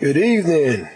[0.00, 0.88] Good evening.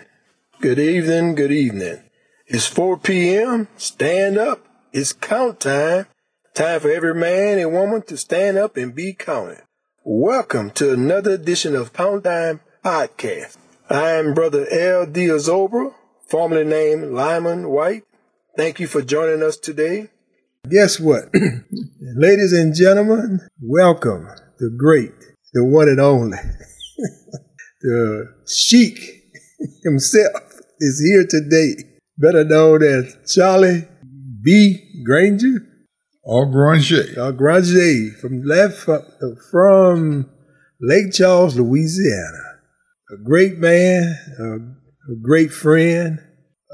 [0.61, 1.35] Good evening.
[1.35, 2.03] Good evening.
[2.47, 3.67] It's 4 p.m.
[3.77, 4.65] Stand up.
[4.93, 6.07] It's count time.
[6.55, 9.63] Time for every man and woman to stand up and be counted.
[10.05, 13.57] Welcome to another edition of Count Time Podcast.
[13.91, 15.07] I'm Brother L.
[15.07, 15.93] Diazobra,
[16.29, 18.05] formerly named Lyman White.
[18.57, 20.11] Thank you for joining us today.
[20.71, 21.25] Guess what?
[22.01, 24.29] Ladies and gentlemen, welcome
[24.61, 25.11] the great,
[25.53, 26.39] the one and only,
[27.83, 28.99] the Sheik
[29.83, 31.83] himself is here today,
[32.19, 33.87] better known as Charlie
[34.43, 35.03] B.
[35.05, 35.67] Granger.
[36.25, 37.05] Or Granger.
[37.19, 38.89] Or Granger from left
[39.51, 40.31] from
[40.81, 42.61] Lake Charles, Louisiana.
[43.13, 46.19] A great man, a, a great friend,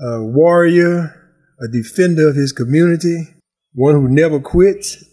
[0.00, 1.14] a warrior,
[1.60, 3.34] a defender of his community,
[3.74, 5.04] one who never quits.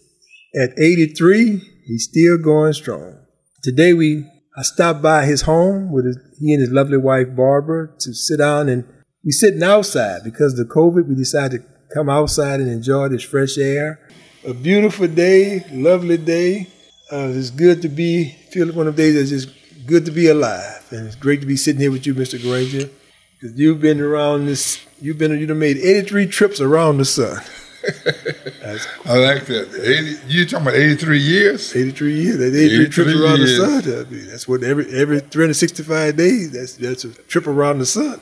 [0.54, 3.18] At 83, he's still going strong.
[3.62, 4.24] Today we
[4.56, 8.38] I stopped by his home with his, he and his lovely wife Barbara to sit
[8.38, 8.84] down and
[9.22, 11.08] we sitting outside because of the COVID.
[11.08, 14.00] We decided to come outside and enjoy this fresh air.
[14.46, 16.68] A beautiful day, lovely day.
[17.12, 20.28] Uh, it's good to be feel one of the days that's just good to be
[20.28, 22.40] alive, and it's great to be sitting here with you, Mr.
[22.40, 22.88] Granger,
[23.34, 24.80] because you've been around this.
[25.00, 27.42] You've been you've made 83 trips around the sun.
[29.04, 29.68] I like that.
[30.26, 31.76] 80, you talking about 83 years?
[31.76, 32.38] 83 years.
[32.38, 33.58] That's 83, 83 trips around years.
[33.58, 34.06] the sun.
[34.06, 38.20] I mean, that's what every every 365 days, that's that's a trip around the sun.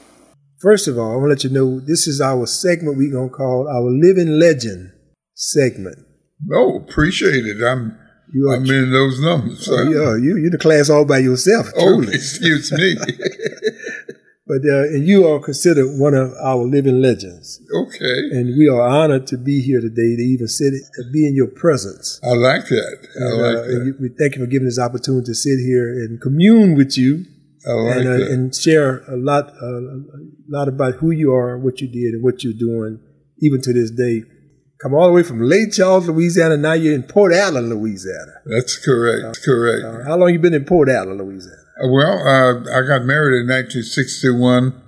[0.61, 3.29] First of all, I want to let you know this is our segment we're going
[3.29, 4.93] to call our Living Legend
[5.34, 5.99] segment.
[6.53, 7.62] Oh, appreciate it.
[7.62, 7.99] I'm
[8.33, 9.69] you are, I'm in those numbers.
[9.71, 11.69] Oh, yeah, you, you're the class all by yourself.
[11.77, 12.97] Oh, excuse me.
[14.47, 17.62] But uh, and you are considered one of our living legends.
[17.75, 18.19] Okay.
[18.33, 21.47] And we are honored to be here today to even sit, to be in your
[21.47, 22.20] presence.
[22.23, 23.09] I like that.
[23.17, 23.84] I and, like uh, that.
[23.87, 27.25] You, we thank you for giving us opportunity to sit here and commune with you.
[27.67, 28.31] I like and, uh, that.
[28.33, 30.00] and share a lot, uh, a
[30.48, 33.00] lot about who you are, what you did, and what you're doing,
[33.39, 34.25] even to this day.
[34.83, 36.59] Come all the way from Lake Charles, Louisiana.
[36.59, 38.43] Now you're in Port Allen, Louisiana.
[38.44, 39.25] That's correct.
[39.25, 39.84] Uh, correct.
[39.87, 41.63] Uh, how long you been in Port Allen, Louisiana?
[41.83, 44.81] Uh, well, uh, I got married in 1961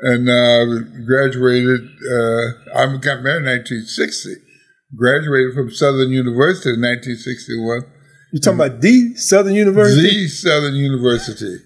[0.00, 1.88] and uh, graduated.
[2.04, 4.34] Uh, I got married in 1960.
[4.96, 7.82] Graduated from Southern University in 1961.
[8.32, 10.24] You're talking about the Southern University?
[10.24, 11.56] The Southern University,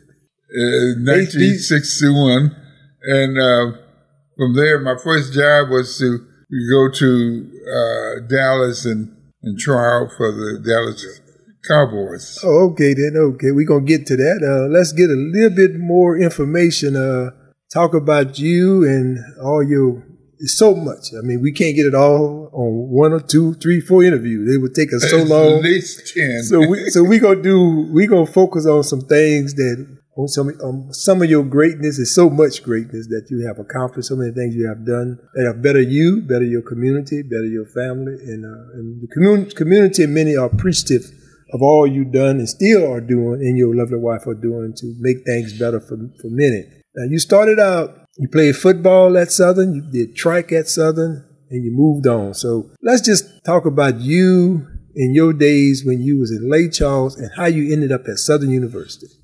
[0.55, 2.55] in 1961,
[3.03, 3.79] and uh,
[4.37, 6.19] from there, my first job was to
[6.71, 11.21] go to uh, Dallas and and try out for the Dallas
[11.67, 12.39] Cowboys.
[12.43, 13.15] Oh, okay then.
[13.17, 14.43] Okay, we're gonna get to that.
[14.43, 16.97] Uh, let's get a little bit more information.
[16.97, 17.31] Uh,
[17.73, 20.05] talk about you and all your.
[20.39, 21.15] It's so much.
[21.17, 24.53] I mean, we can't get it all on one or two, three, four interviews.
[24.53, 25.59] It would take us so At long.
[25.59, 26.43] At least ten.
[26.43, 27.89] So we so we gonna do.
[27.93, 29.87] We gonna focus on some things that
[30.17, 34.09] on some um, some of your greatness is so much greatness that you have accomplished.
[34.09, 37.67] So many things you have done that have better you, better your community, better your
[37.67, 39.55] family, and uh, and the community.
[39.55, 41.22] Community, many are appreciative
[41.53, 44.95] of all you've done and still are doing and your lovely wife are doing to
[45.01, 46.65] make things better for, for many.
[46.95, 51.65] Now, you started out, you played football at Southern, you did track at Southern, and
[51.65, 52.35] you moved on.
[52.35, 57.17] So let's just talk about you in your days when you was in Lake Charles
[57.17, 59.07] and how you ended up at Southern University.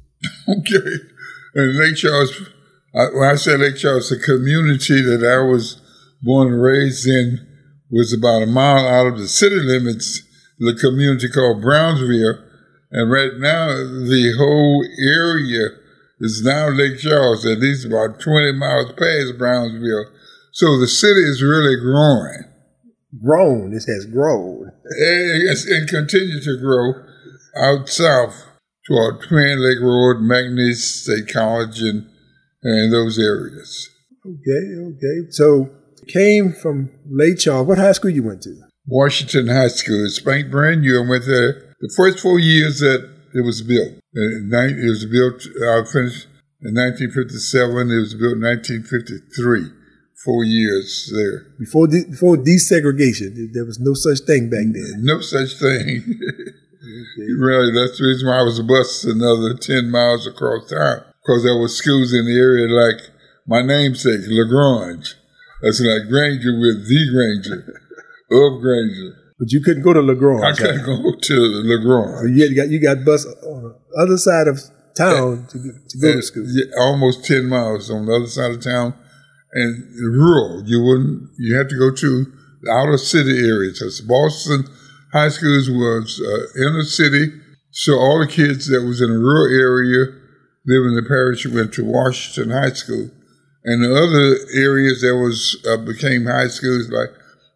[0.49, 0.91] Okay.
[1.55, 2.31] And Lake Charles,
[2.93, 5.81] when I say Lake Charles, the community that I was
[6.23, 7.47] born and raised in
[7.91, 10.23] was about a mile out of the city limits
[10.59, 12.45] the community called Brownsville.
[12.91, 15.69] And right now, the whole area
[16.21, 20.07] is now Lake Charles, at least about 20 miles past Brownsville.
[20.53, 22.45] So the city is really growing.
[23.23, 24.71] Grown, it has grown.
[24.85, 26.93] And, and continue to grow
[27.57, 28.45] out south
[28.87, 32.09] toward Twin Lake Road, McNeese State College, and,
[32.63, 33.89] and those areas.
[34.27, 35.31] Okay, okay.
[35.31, 35.71] So
[36.09, 37.67] came from Lake Charles.
[37.67, 38.68] What high school you went to?
[38.89, 40.07] Washington High School.
[40.07, 41.05] It's brand new.
[41.05, 44.01] I went there the first four years that it was built.
[44.17, 46.27] Uh, it was built, I finished
[46.65, 47.91] in 1957.
[47.91, 49.77] It was built in 1953.
[50.25, 51.47] Four years there.
[51.61, 55.07] Before de- before desegregation, there was no such thing back then.
[55.07, 56.03] No such thing.
[56.03, 57.29] okay.
[57.39, 61.05] Really, that's the reason why I was a bus another 10 miles across town.
[61.23, 63.15] Because there were schools in the area like
[63.47, 65.15] my namesake, LaGrange.
[65.63, 67.81] That's like Granger with the Granger
[68.31, 69.17] of Granger.
[69.39, 70.43] But you couldn't go to LaGrange.
[70.43, 71.35] I couldn't go to
[71.65, 72.19] LaGrange.
[72.21, 74.61] So you got you got bus on the other side of
[74.97, 76.45] town to, to go to school.
[76.49, 78.95] Yeah, almost ten miles on the other side of town,
[79.53, 80.65] and rural.
[80.67, 81.31] You wouldn't.
[81.39, 82.33] You had to go to
[82.63, 83.79] the outer city areas.
[83.79, 84.65] Because Boston
[85.13, 87.33] High Schools was uh, in the city,
[87.71, 90.19] so all the kids that was in a rural area,
[90.67, 93.11] lived in the parish went to Washington High School.
[93.65, 97.11] And the other areas that was uh, became high schools like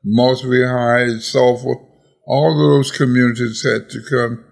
[0.06, 1.75] Mossville High, Sulphur,
[2.26, 4.44] all those communities had to come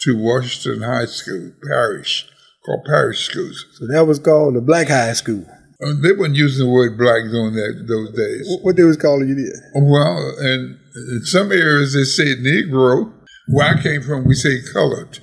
[0.00, 2.26] to Washington High School, parish,
[2.64, 3.64] called parish schools.
[3.74, 5.44] So that was called the Black High School.
[5.82, 8.58] Uh, they weren't using the word black during that those days.
[8.62, 9.84] What they was calling you then?
[9.84, 13.12] Well, and in some areas they say Negro.
[13.48, 15.18] Where I came from, we say colored.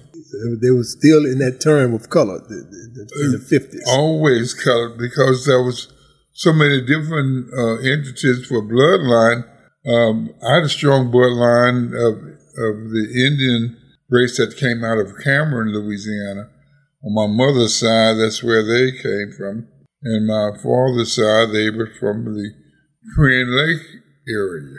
[0.62, 3.83] They were still in that term of color in the fifties.
[3.88, 5.92] Always colored because there was
[6.33, 9.48] so many different uh, entities for bloodline.
[9.86, 13.78] Um, I had a strong bloodline of of the Indian
[14.10, 16.50] race that came out of Cameron, Louisiana.
[17.04, 19.68] On my mother's side, that's where they came from.
[20.04, 22.51] And my father's side, they were from the
[23.16, 23.86] Crane Lake
[24.28, 24.78] area,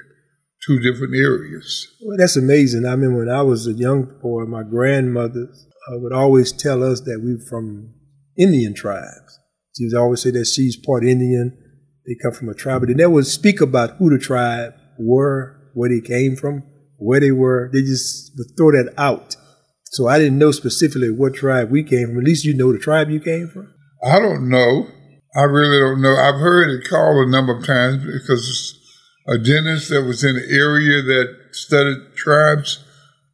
[0.64, 1.88] two different areas.
[2.04, 2.86] Well, that's amazing.
[2.86, 5.48] I remember when I was a young boy, my grandmother
[5.88, 7.94] uh, would always tell us that we were from
[8.38, 9.40] Indian tribes.
[9.76, 11.58] She would always say that she's part Indian.
[12.06, 15.70] They come from a tribe, but they never would speak about who the tribe were,
[15.74, 16.64] where they came from,
[16.98, 17.70] where they were.
[17.72, 19.36] They just would throw that out.
[19.84, 22.18] So I didn't know specifically what tribe we came from.
[22.18, 23.72] At least you know the tribe you came from.
[24.02, 24.88] I don't know.
[25.34, 26.16] I really don't know.
[26.16, 28.78] I've heard it called a number of times because
[29.26, 32.84] a dentist that was in the area that studied tribes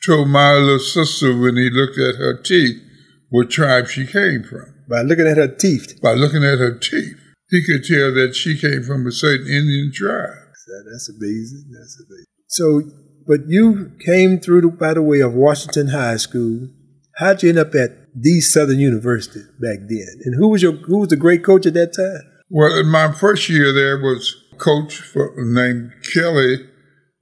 [0.04, 2.82] told my little sister when he looked at her teeth
[3.30, 4.74] what tribe she came from.
[4.88, 6.00] By looking at her teeth?
[6.02, 7.16] By looking at her teeth.
[7.50, 10.47] He could tell that she came from a certain Indian tribe.
[10.90, 11.70] That's amazing.
[11.72, 12.26] That's amazing.
[12.48, 12.82] So,
[13.26, 16.68] but you came through the, by the way of Washington High School.
[17.16, 20.08] How'd you end up at the Southern University back then?
[20.24, 22.22] And who was your who was the great coach at that time?
[22.50, 26.58] Well, in my first year there was coach for, named Kelly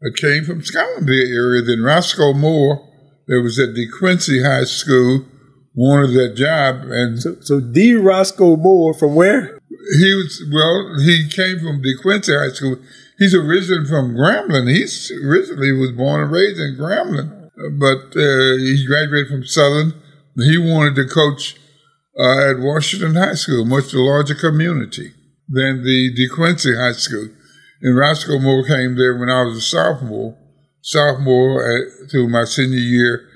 [0.00, 1.62] that came from Scotlandville area.
[1.62, 2.86] Then Roscoe Moore,
[3.26, 5.24] that was at De DeQuincy High School,
[5.74, 6.82] wanted that job.
[6.90, 7.94] And so, so D.
[7.94, 9.58] Roscoe Moore from where?
[9.98, 10.98] He was well.
[11.00, 12.76] He came from De DeQuincy High School.
[13.18, 14.70] He's originally from Grambling.
[14.70, 19.94] He's originally was born and raised in Grambling, but uh, he graduated from Southern.
[20.36, 21.56] He wanted to coach
[22.18, 25.14] uh, at Washington High School, much the larger community
[25.48, 27.28] than the DeQuincy High School.
[27.82, 30.36] And Roscoe Moore came there when I was a sophomore,
[30.82, 33.28] sophomore at, through my senior year.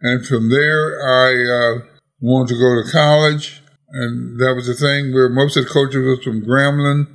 [0.00, 1.86] And from there, I uh,
[2.20, 3.62] wanted to go to college.
[3.90, 7.06] And that was the thing where most of the coaches was from Grambling.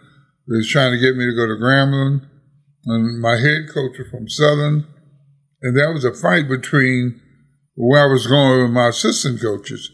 [0.50, 2.28] They was trying to get me to go to Grambling.
[2.86, 4.88] And my head coach was from Southern.
[5.62, 7.22] And that was a fight between
[7.76, 9.92] where I was going with my assistant coaches.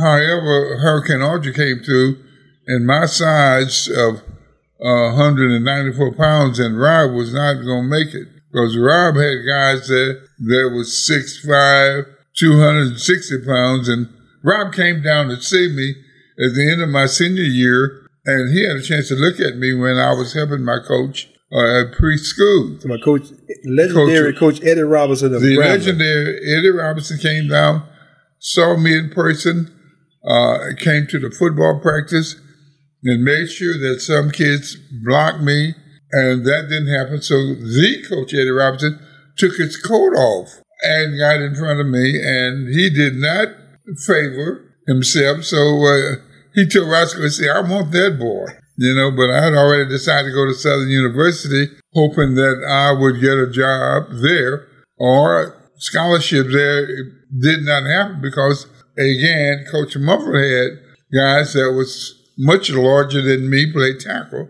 [0.00, 2.22] However, Hurricane Audrey came through,
[2.66, 4.22] and my size of
[4.80, 9.88] uh, 194 pounds, and Rob was not going to make it because Rob had guys
[9.88, 12.06] that there that was 6'5",
[12.36, 14.08] 260 pounds, and
[14.42, 15.94] Rob came down to see me
[16.42, 19.56] at the end of my senior year, and he had a chance to look at
[19.56, 22.80] me when I was helping my coach uh, at preschool.
[22.80, 23.28] So my coach,
[23.64, 27.86] legendary coach, coach Eddie Robinson of The legendary Eddie Robinson came down,
[28.38, 29.72] saw me in person,
[30.24, 32.36] uh, came to the football practice,
[33.02, 35.74] and made sure that some kids blocked me,
[36.12, 37.20] and that didn't happen.
[37.20, 39.00] So the coach Eddie Robinson
[39.36, 40.48] took his coat off
[40.82, 43.48] and got in front of me, and he did not
[44.06, 45.44] favor himself.
[45.44, 46.16] So uh,
[46.54, 48.46] he told Roscoe, "Say, I want that boy."
[48.76, 52.98] You know, but I had already decided to go to Southern University, hoping that I
[52.98, 56.84] would get a job there or scholarship there.
[56.84, 60.78] It did not happen because, again, Coach Mumford had
[61.14, 64.48] guys that was much larger than me play tackle.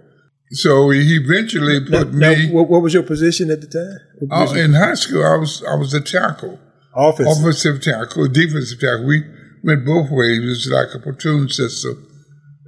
[0.53, 2.47] So he eventually put now, me.
[2.47, 4.31] Now, what, was your position at the time?
[4.31, 6.61] Uh, in high school, I was I was a tackle,
[6.95, 9.07] offensive, offensive tackle, defensive tackle.
[9.07, 9.25] We
[9.63, 10.39] went both ways.
[10.39, 12.09] It was like a platoon system.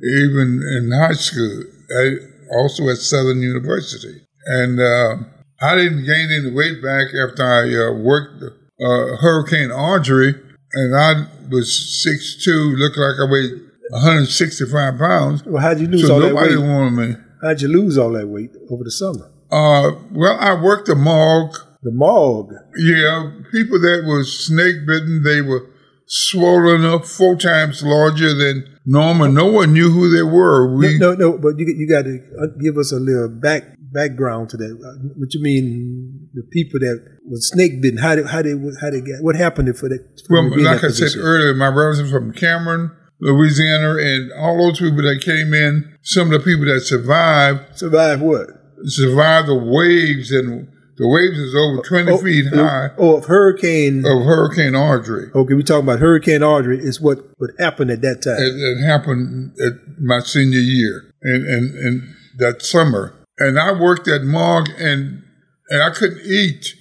[0.03, 1.65] Even in high school,
[1.97, 2.17] I,
[2.55, 5.17] also at Southern University, and uh,
[5.63, 10.35] I didn't gain any weight back after I uh, worked uh, Hurricane Audrey,
[10.75, 15.45] and I was six two, looked like I weighed 165 pounds.
[15.45, 16.51] Well, how'd you lose so all that weight?
[16.51, 17.17] nobody wanted me.
[17.43, 19.31] How'd you lose all that weight over the summer?
[19.51, 21.57] Uh, well, I worked the morgue.
[21.83, 22.53] The morgue?
[22.77, 25.71] Yeah, people that were snake bitten, they were
[26.15, 29.29] swollen up four times larger than normal.
[29.33, 30.73] No one knew who they were.
[30.77, 32.19] We, no, no, no, but you you got to
[32.63, 34.73] give us a little back background to that.
[34.73, 36.29] Uh, what you mean?
[36.35, 37.99] The people that was snake bitten?
[37.99, 39.23] How did how they how they get?
[39.23, 40.23] What happened for that?
[40.29, 41.21] For well, like I position?
[41.21, 45.99] said earlier, my brothers from Cameron, Louisiana, and all those people that came in.
[46.03, 48.49] Some of the people that survived survived what?
[48.85, 53.25] Survived the waves and The waves is over 20 oh, feet oh, high Oh, of
[53.25, 54.07] Hurricane.
[54.07, 55.31] of Hurricane Audrey.
[55.35, 56.79] Okay, we're talking about Hurricane Audrey.
[56.79, 58.37] Is what what happened at that time.
[58.39, 63.15] It, it happened at my senior year and, and, and that summer.
[63.39, 65.25] And I worked at Mog and,
[65.69, 66.75] and I couldn't eat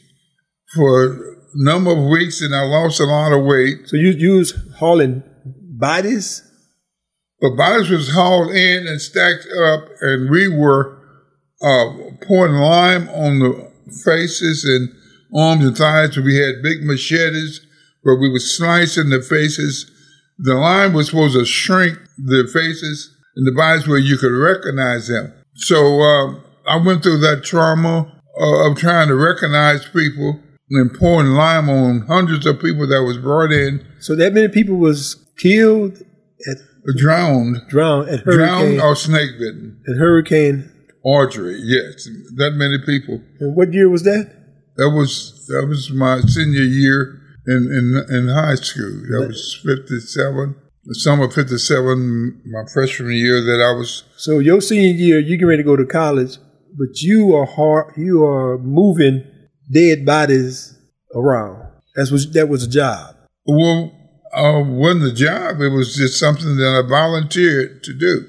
[0.76, 3.88] for a number of weeks and I lost a lot of weight.
[3.90, 6.44] so you you was hauling bodies.
[7.42, 11.00] But bodies was hauled in and stacked up and we were
[11.64, 11.86] uh,
[12.26, 13.73] pouring lime on the
[14.04, 14.90] faces and
[15.36, 16.18] arms and thighs.
[16.18, 17.62] We had big machetes
[18.04, 19.90] where we were slicing the faces.
[20.38, 25.08] The lime was supposed to shrink the faces and the bodies where you could recognize
[25.08, 25.34] them.
[25.56, 31.70] So um, I went through that trauma of trying to recognize people and pouring lime
[31.70, 35.98] on hundreds of people that was brought in, So that many people was killed
[36.50, 36.58] at
[36.98, 39.82] drowned, drowned at hurricane, drowned or snake bitten.
[39.88, 40.72] at Hurricane.
[41.04, 42.06] Audrey, yes,
[42.36, 43.22] that many people.
[43.40, 44.32] And what year was that?
[44.78, 47.58] That was that was my senior year in
[48.10, 48.90] in, in high school.
[49.12, 50.56] That was fifty seven.
[50.86, 55.20] The summer of fifty seven, my freshman year that I was So your senior year,
[55.20, 56.38] you get ready to go to college,
[56.78, 59.26] but you are hard, you are moving
[59.72, 60.78] dead bodies
[61.14, 61.70] around.
[61.96, 63.16] That's what that was a job.
[63.46, 63.92] well
[64.34, 68.28] uh, wasn't a job, it was just something that I volunteered to do.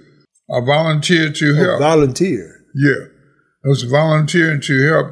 [0.54, 1.81] I volunteered to help.
[1.81, 2.53] volunteer.
[2.75, 3.07] Yeah.
[3.64, 5.07] I was volunteering to help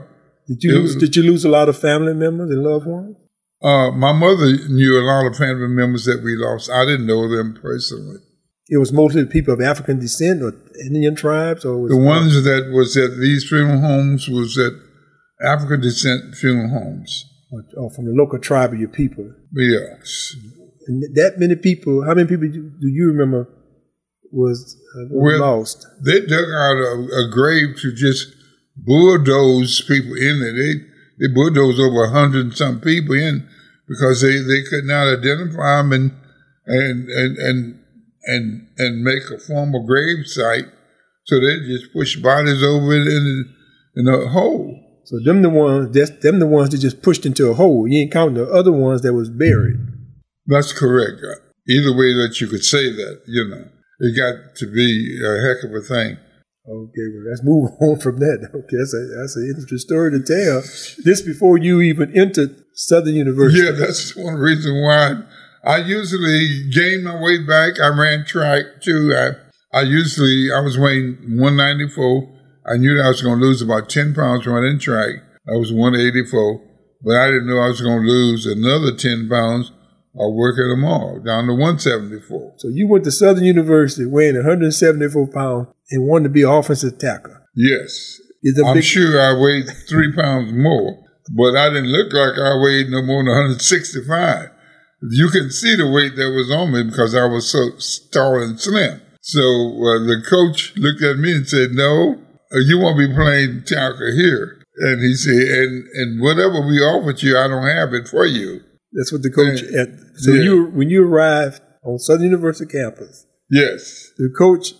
[0.48, 3.16] Did you lose, did you lose a lot of family members and loved ones?
[3.62, 6.68] uh, my mother knew a lot of family members that we lost.
[6.70, 8.18] I didn't know them personally.
[8.68, 10.52] It was mostly people of African descent or
[10.86, 14.72] Indian tribes, or was The ones that was at these funeral homes was at
[15.46, 17.24] African descent funeral homes.
[17.52, 19.30] or, or from the local tribe of your people.
[19.52, 20.34] Yes.
[20.86, 22.04] And that many people.
[22.04, 23.46] How many people do you remember
[24.32, 25.86] was, uh, was Well- lost?
[26.02, 28.34] They dug out a, a grave to just
[28.76, 30.52] bulldoze people in there.
[30.52, 30.74] They
[31.20, 33.46] they bulldozed over a hundred and some people in
[33.86, 36.10] because they, they could not identify them and
[36.66, 37.78] and and and
[38.24, 40.66] and, and make a formal grave site.
[41.24, 43.54] So they just pushed bodies over in in,
[43.96, 44.78] in a hole.
[45.04, 45.94] So them the ones.
[45.94, 47.86] That's them the ones that just pushed into a hole.
[47.86, 49.76] You ain't counting the other ones that was buried.
[50.46, 51.20] That's correct.
[51.68, 53.68] Either way that you could say that, you know,
[54.00, 56.18] it got to be a heck of a thing.
[56.68, 58.48] Okay, well, let's move on from that.
[58.54, 60.60] Okay, that's, a, that's an interesting story to tell.
[61.04, 63.64] This before you even entered Southern University.
[63.64, 65.22] Yeah, that's one reason why
[65.64, 67.80] I usually gained my weight back.
[67.80, 69.14] I ran track too.
[69.14, 72.28] I, I usually, I was weighing 194.
[72.66, 75.16] I knew that I was going to lose about 10 pounds running track.
[75.48, 76.60] I was 184,
[77.02, 79.72] but I didn't know I was going to lose another 10 pounds
[80.14, 82.54] or at them mall down to 174.
[82.58, 86.98] So you went to Southern University weighing 174 pounds and wanted to be an offensive
[86.98, 87.36] tackle.
[87.54, 88.20] Yes.
[88.44, 90.98] A I'm big, sure I weighed three pounds more,
[91.36, 94.50] but I didn't look like I weighed no more than 165.
[95.10, 97.70] You can see the weight that was on me because I was so
[98.12, 99.00] tall and slim.
[99.20, 102.18] So uh, the coach looked at me and said, "No,
[102.52, 107.22] uh, you won't be playing tackle here." And he said, "And and whatever we offered
[107.22, 108.62] you, I don't have it for you."
[108.94, 109.62] That's what the coach.
[109.62, 109.82] Yeah.
[109.82, 110.42] At, so Yeah.
[110.42, 114.74] you when you arrived on Southern University campus, Yes, the coach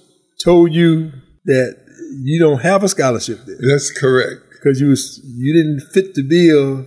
[0.45, 1.13] told you
[1.45, 1.77] that
[2.23, 4.41] you don't have a scholarship there that's correct.
[4.53, 6.87] because you was, you didn't fit the bill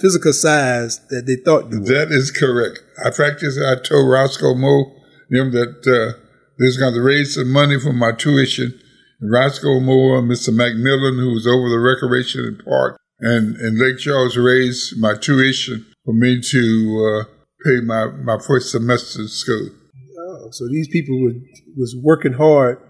[0.00, 1.86] physical size that they thought you were.
[1.86, 2.80] That is correct.
[3.04, 3.58] I practiced.
[3.60, 4.86] I told Roscoe Moore
[5.30, 6.18] him that uh,
[6.58, 8.78] they was going to raise some money for my tuition.
[9.20, 10.54] And Roscoe Moore and Mr.
[10.54, 15.84] Macmillan, who was over the recreation and park, and, and Lake Charles raised my tuition
[16.08, 16.64] for me to
[17.04, 17.24] uh,
[17.66, 19.68] pay my, my first semester of school.
[20.18, 21.34] Oh, so these people was
[21.76, 22.80] was working hard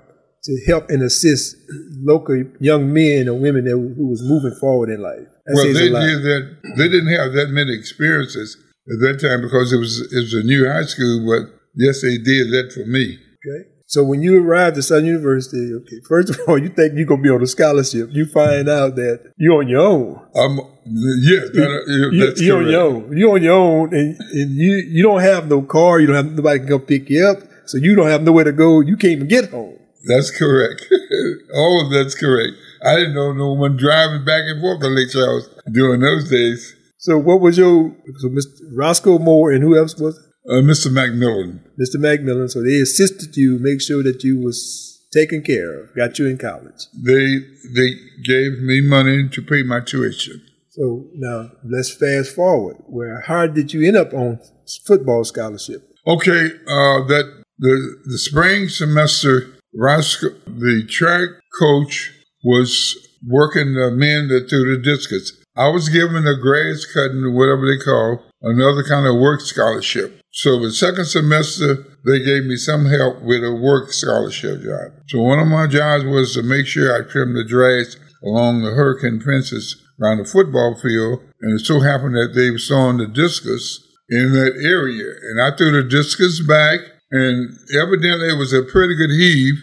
[0.45, 1.57] to help and assist
[1.99, 5.27] local young men and women that, who was moving forward in life.
[5.47, 6.57] That well, they did that.
[6.77, 8.57] They didn't have that many experiences
[8.87, 11.27] at that time because it was it was a new high school.
[11.27, 13.19] But yes, they did that for me.
[13.19, 13.69] Okay.
[13.89, 17.23] So when you arrived at Southern University, okay, first of all, you think you're gonna
[17.23, 18.11] be on a scholarship.
[18.13, 20.21] You find out that you're on your own.
[20.37, 23.17] Um, yeah, that, You, that's you're on your own.
[23.17, 26.01] You're on your own, and, and you you don't have no car.
[26.01, 27.39] You don't have nobody can come pick you up.
[27.65, 28.81] So you don't have nowhere to go.
[28.81, 29.79] You can't even get home.
[30.07, 30.87] That's correct.
[31.55, 32.53] All of that's correct.
[32.85, 36.77] I didn't know no one driving back and forth to Lake Charles during those days.
[36.99, 38.69] So what was your so Mr.
[38.71, 40.28] Roscoe Moore and who else was it?
[40.49, 40.91] Uh, Mr.
[40.91, 41.63] Macmillan.
[41.79, 42.01] Mr.
[42.01, 42.49] Macmillan.
[42.49, 46.39] So they assisted you, make sure that you was taken care of, got you in
[46.39, 46.87] college.
[46.95, 47.39] They
[47.75, 47.91] they
[48.25, 50.43] gave me money to pay my tuition.
[50.71, 52.77] So now let's fast forward.
[52.87, 54.41] Where how did you end up on
[54.87, 55.83] football scholarship?
[56.07, 61.29] Okay, uh, that the the spring semester, Roscoe, the track
[61.59, 62.13] coach
[62.45, 65.33] was working the men that threw the discus.
[65.57, 70.18] I was given a grass cutting, whatever they call, another kind of work scholarship.
[70.33, 74.93] So the second semester, they gave me some help with a work scholarship job.
[75.09, 78.73] So one of my jobs was to make sure I trimmed the grass along the
[78.73, 81.21] hurricane fences around the football field.
[81.41, 85.13] And it so happened that they were throwing the discus in that area.
[85.23, 86.81] And I threw the discus back,
[87.11, 89.55] and evidently it was a pretty good heave.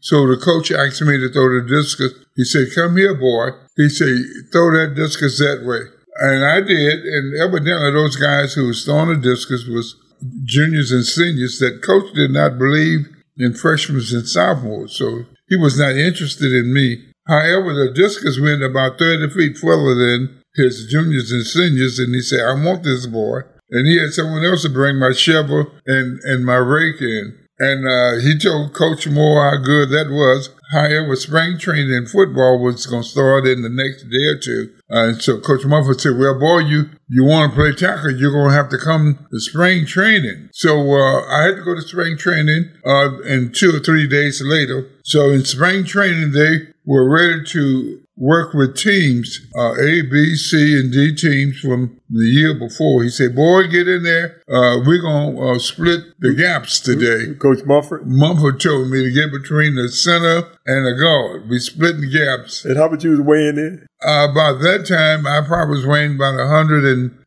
[0.00, 2.12] So the coach asked me to throw the discus.
[2.34, 3.50] He said, Come here, boy.
[3.76, 4.08] He said,
[4.52, 5.86] Throw that discus that way.
[6.20, 7.04] And I did.
[7.04, 9.96] And evidently, those guys who was throwing the discus was
[10.44, 14.96] juniors and seniors that coach did not believe in freshmen and sophomores.
[14.96, 17.08] So he was not interested in me.
[17.26, 21.98] However, the discus went about 30 feet further than his juniors and seniors.
[21.98, 23.40] And he said, I want this boy.
[23.70, 27.38] And he had someone else to bring my shovel and, and my rake in.
[27.58, 30.50] And uh, he told Coach Moore how good that was.
[30.72, 34.74] However, spring training in football was going to start in the next day or two.
[34.94, 38.50] And so Coach Mumford said, well, boy, you, you want to play tackle, you're going
[38.50, 40.50] to have to come to spring training.
[40.52, 44.42] So uh, I had to go to spring training uh, and two or three days
[44.44, 44.90] later.
[45.02, 50.78] So in spring training, they were ready to work with teams, uh, A, B, C,
[50.78, 53.02] and D teams from the year before.
[53.02, 54.40] He said, boy, get in there.
[54.48, 57.34] Uh, we're going to uh, split the gaps today.
[57.34, 58.06] Coach Mumford?
[58.06, 61.50] Mumford told me to get between the center and the guard.
[61.50, 62.64] We split the gaps.
[62.64, 63.86] And how much you was weighing in?
[64.06, 67.18] Uh, about that time, I probably was weighing about 189,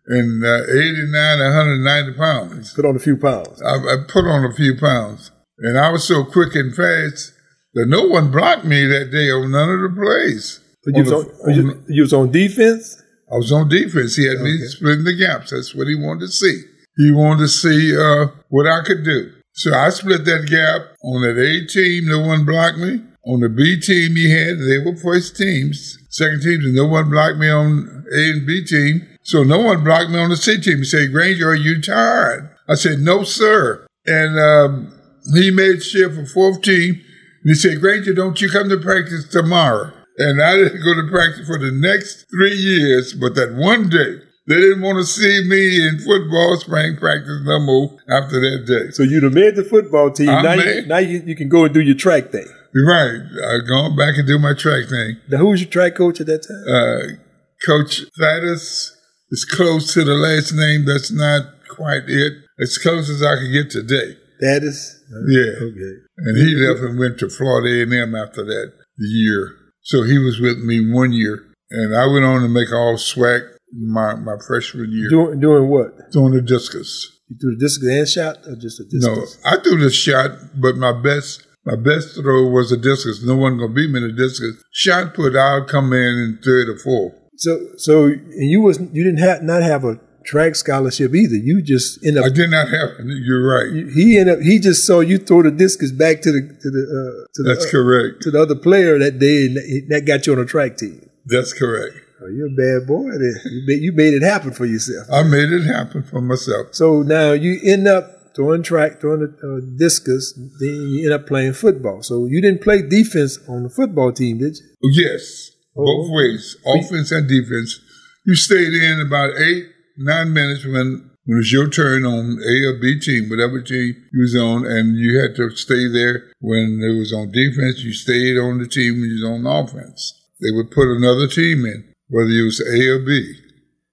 [1.12, 2.74] 190 pounds.
[2.74, 3.62] Put on a few pounds.
[3.62, 5.32] I, I put on a few pounds.
[5.60, 7.34] And I was so quick and fast
[7.74, 10.62] that no one blocked me that day on none of the plays.
[10.86, 13.02] You was, on, on, you, you was on defense?
[13.32, 14.16] I was on defense.
[14.16, 14.44] He had okay.
[14.44, 15.52] me splitting the gaps.
[15.52, 16.62] That's what he wanted to see.
[16.98, 19.32] He wanted to see uh, what I could do.
[19.54, 22.08] So I split that gap on that A team.
[22.08, 23.02] No one blocked me.
[23.26, 27.10] On the B team he had, they were first teams, second teams, and no one
[27.10, 29.08] blocked me on A and B team.
[29.24, 30.80] So no one blocked me on the C team.
[30.80, 32.56] He said, Granger, are you tired?
[32.70, 33.88] I said, no, sir.
[34.06, 34.94] And um,
[35.34, 36.94] he made shift for fourth team.
[36.94, 39.92] And he said, Granger, don't you come to practice tomorrow?
[40.18, 44.22] And I didn't go to practice for the next three years, but that one day,
[44.48, 48.92] they didn't want to see me in football spring practice no more after that day.
[48.92, 50.30] So you'd have made the football team.
[50.30, 52.46] I now, you, now you, you, can go and do your track thing.
[52.76, 53.20] Right.
[53.20, 55.18] I gone back and do my track thing.
[55.30, 56.64] Now, who was your track coach at that time?
[56.70, 58.96] Uh, coach Thaddeus
[59.32, 60.86] is close to the last name.
[60.86, 62.34] That's not quite it.
[62.60, 64.16] As close as I could get today.
[64.40, 65.02] Thaddeus?
[65.28, 65.58] Yeah.
[65.58, 65.96] Okay.
[66.18, 69.65] And he left and went to Florida A&M after that year.
[69.86, 73.48] So he was with me one year, and I went on to make all SWAC
[73.72, 75.10] my, my freshman year.
[75.10, 76.12] Doing, doing what?
[76.12, 77.22] Throwing the discus.
[77.30, 79.38] You threw the discus and shot, or just a discus?
[79.44, 83.24] No, I threw the shot, but my best my best throw was a discus.
[83.24, 84.64] No one gonna beat me in a discus.
[84.72, 87.14] Shot put, I'll come in in third or fourth.
[87.38, 91.36] So, so and you was you didn't have not have a track scholarship either.
[91.36, 92.26] You just end up.
[92.26, 92.90] I did not have.
[93.06, 93.94] You're right.
[93.94, 94.44] He ended up.
[94.44, 97.66] He just saw you throw the discus back to the to the uh, to That's
[97.66, 98.24] the, correct.
[98.24, 99.56] to the other player that day, and
[99.90, 101.10] that got you on a track team.
[101.26, 101.96] That's correct.
[102.22, 103.12] Oh, you're a bad boy.
[103.12, 105.08] You made, you made it happen for yourself.
[105.12, 106.74] I made it happen for myself.
[106.74, 110.34] So now you end up throwing track, throwing the uh, discus.
[110.34, 112.04] Then you end up playing football.
[112.04, 114.92] So you didn't play defense on the football team, did you?
[114.94, 117.80] Yes, oh, both ways, offense and defense.
[118.26, 122.68] You stayed in about eight nine minutes when when it was your turn on A
[122.68, 126.80] or B team, whatever team you was on, and you had to stay there when
[126.84, 127.80] it was on defense.
[127.80, 130.14] You stayed on the team when you was on offense.
[130.40, 133.34] They would put another team in, whether it was A or B.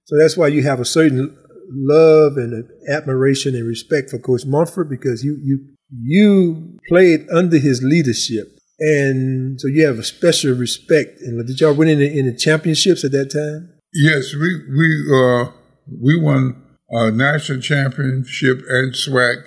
[0.05, 1.35] So that's why you have a certain
[1.71, 7.81] love and admiration and respect for Coach Mumford because you you you played under his
[7.81, 11.19] leadership, and so you have a special respect.
[11.21, 13.73] And did y'all win in the, in the championships at that time?
[13.93, 15.51] Yes, we we uh
[15.87, 19.43] we won a national championship and SWAC,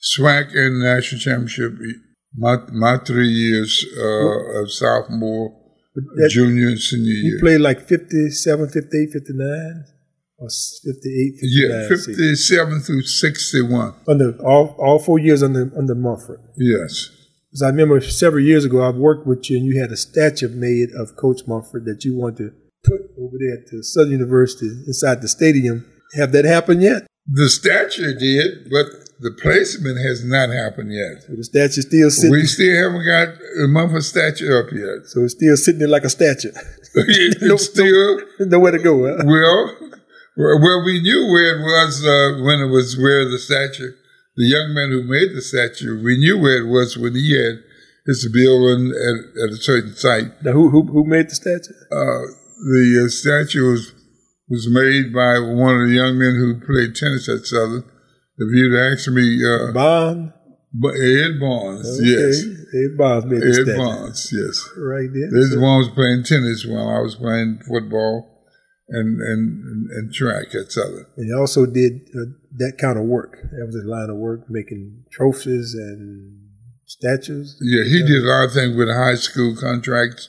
[0.00, 1.72] SWAC and national championship.
[2.36, 5.52] My my three years uh, of sophomore,
[5.94, 7.34] that, junior, and senior you year.
[7.34, 9.84] You played like 57, 58, 59?
[10.38, 13.94] Or 58, 59, Yeah, 57 through 61.
[14.08, 16.40] Under all, all four years under under Mumford.
[16.56, 17.10] Yes.
[17.50, 20.48] Because I remember several years ago, I worked with you, and you had a statue
[20.48, 22.52] made of Coach Mumford that you wanted to
[22.84, 25.84] put over there at the Southern University inside the stadium.
[26.14, 27.06] Have that happened yet?
[27.26, 28.86] The statue did, but
[29.20, 31.22] the placement has not happened yet.
[31.22, 32.32] So the statue still sitting.
[32.32, 33.28] We still haven't got
[33.62, 35.06] a Mumford statue up yet.
[35.06, 36.50] So it's still sitting there like a statue.
[36.94, 39.06] it's no, still nowhere to go.
[39.06, 39.22] Huh?
[39.24, 39.76] Well,
[40.36, 43.92] well, we knew where it was uh, when it was where the statue.
[44.36, 47.62] The young man who made the statue, we knew where it was when he had
[48.06, 50.42] his building at, at a certain site.
[50.42, 51.74] Now, who who, who made the statue?
[51.92, 53.92] Uh, the uh, statue was
[54.48, 57.84] was made by one of the young men who played tennis at Southern.
[58.36, 60.32] If you'd asked me, uh, Bond.
[60.74, 62.08] but Ed Barnes, Okay.
[62.08, 62.42] yes,
[62.74, 63.76] Ed Bonds made Ed statue.
[63.76, 64.68] Barnes, yes.
[64.76, 65.30] Right there.
[65.30, 68.26] This So- one was playing tennis while I was playing football
[68.88, 71.06] and and and track at Southern.
[71.16, 72.24] And he also did uh,
[72.56, 73.36] that kind of work.
[73.52, 76.38] That was his line of work, making trophies and
[76.86, 77.56] statues.
[77.62, 80.28] Yeah, he did a lot of things with high school contracts,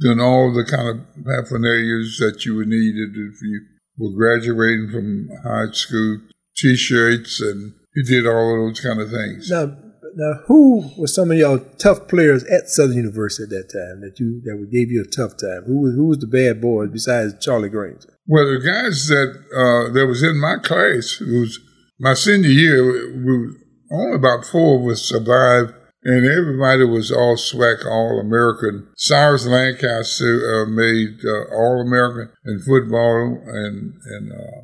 [0.00, 3.60] doing all the kind of paraphernalias that you would need if you
[3.98, 6.18] were graduating from high school,
[6.56, 9.50] T-shirts, and you did all of those kind of things.
[9.50, 9.76] Now,
[10.18, 14.18] now, who were some of y'all tough players at Southern University at that time that
[14.18, 15.64] you that gave you a tough time?
[15.66, 18.16] Who was who was the bad boys besides Charlie Granger?
[18.26, 21.60] Well, the guys that uh, that was in my class, it was
[22.00, 22.82] my senior year,
[23.14, 23.56] we was
[23.92, 25.74] only about four of us survived,
[26.06, 28.86] and everybody was all SWAC, all American.
[28.96, 34.62] Cyrus Lancaster uh, made uh, all American in football and and uh,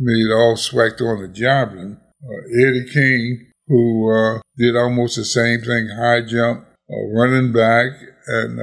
[0.00, 2.00] made all SWAC on the javelin.
[2.24, 7.92] Uh, Eddie King, who uh, did almost the same thing, high jump, uh, running back,
[8.26, 8.58] and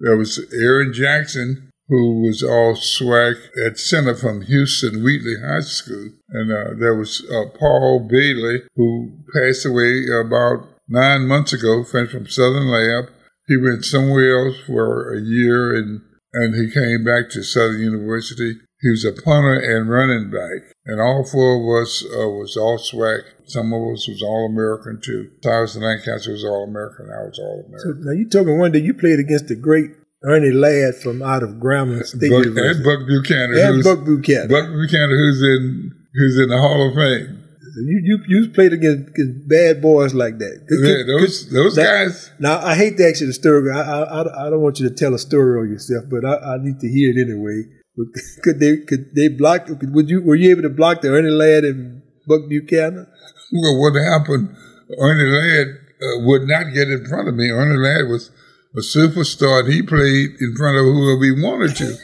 [0.00, 6.10] there was Aaron Jackson, who was all SWAC at center from Houston Wheatley High School.
[6.30, 12.08] And uh, there was uh, Paul Bailey, who passed away about nine months ago, friend
[12.08, 13.10] from Southern Lab.
[13.46, 16.00] He went somewhere else for a year and,
[16.32, 18.54] and he came back to Southern University.
[18.80, 20.72] He was a punter and running back.
[20.86, 23.20] And all four of us uh, was all SWAC.
[23.46, 25.30] Some of us was all American too.
[25.42, 27.06] Cyrus Lancaster was all American.
[27.10, 28.04] I was all So American.
[28.04, 29.90] now you told me one day you played against the great
[30.24, 32.76] Ernie Ladd from out of Grambling State Buck, University.
[32.76, 34.48] and Buck Buchanan, And Buck Buchanan.
[34.48, 37.43] Buck Buchanan, who's in who's in the Hall of Fame.
[37.76, 40.64] You you you played against, against bad boys like that.
[40.68, 42.30] Could- Yeah, could- those those that- guys.
[42.38, 43.70] Now I hate to ask you the story.
[43.70, 46.54] I, I I- I don't want you to tell a story on yourself, but I,
[46.54, 47.62] I need to hear it anyway.
[48.42, 49.66] Could they could they block?
[49.66, 53.06] Could, would you were you able to block the Ernie Ladd and Buck Buchanan?
[53.52, 54.54] Well, what happened?
[54.98, 55.68] Ernie Ladd
[56.02, 57.50] uh, would not get in front of me.
[57.50, 58.30] Ernie Ladd was
[58.76, 61.96] a superstar, and he played in front of whoever he wanted to.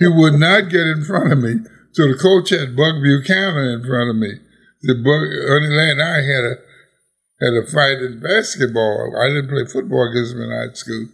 [0.00, 1.54] he would not get in front of me.
[1.92, 4.32] So the coach had Buck Buchanan in front of me.
[4.82, 6.54] The Buck, Ernie Ladd and I had a
[7.40, 9.14] had a fight in basketball.
[9.20, 11.06] I didn't play football against him in high school,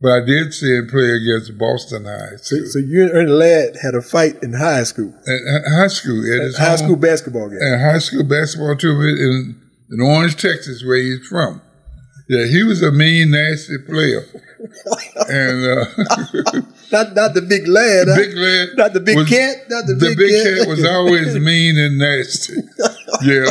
[0.00, 2.66] but I did see him play against Boston High So, School.
[2.66, 6.18] so you and Ernie Ladd had a fight in high school, At, at high school,
[6.34, 7.58] at his high home- school basketball game.
[7.60, 11.62] and high school basketball tournament in, in Orange, Texas, where he's from.
[12.28, 14.24] Yeah, he was a mean, nasty player.
[15.28, 18.16] and uh, Not not the big lad, huh?
[18.16, 21.34] Big Lad, not the big was- cat, not the, the big, big cat was always
[21.40, 22.54] mean and nasty.
[23.24, 23.50] Yeah,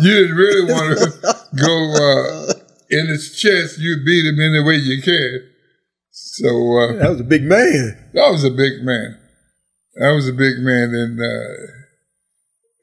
[0.00, 1.06] you didn't really want to
[1.54, 2.52] go uh,
[2.90, 3.78] in his chest.
[3.78, 5.50] You beat him any way you can.
[6.10, 8.10] So uh, that was a big man.
[8.14, 9.18] That was a big man.
[9.96, 11.66] That was a big man, and uh,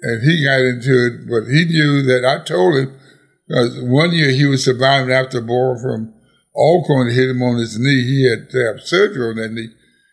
[0.03, 2.99] and he got into it, but he knew that I told him
[3.47, 6.13] one year he was surviving after a ball from
[6.55, 8.03] Alcorn hit him on his knee.
[8.03, 9.69] He had to have surgery on that knee,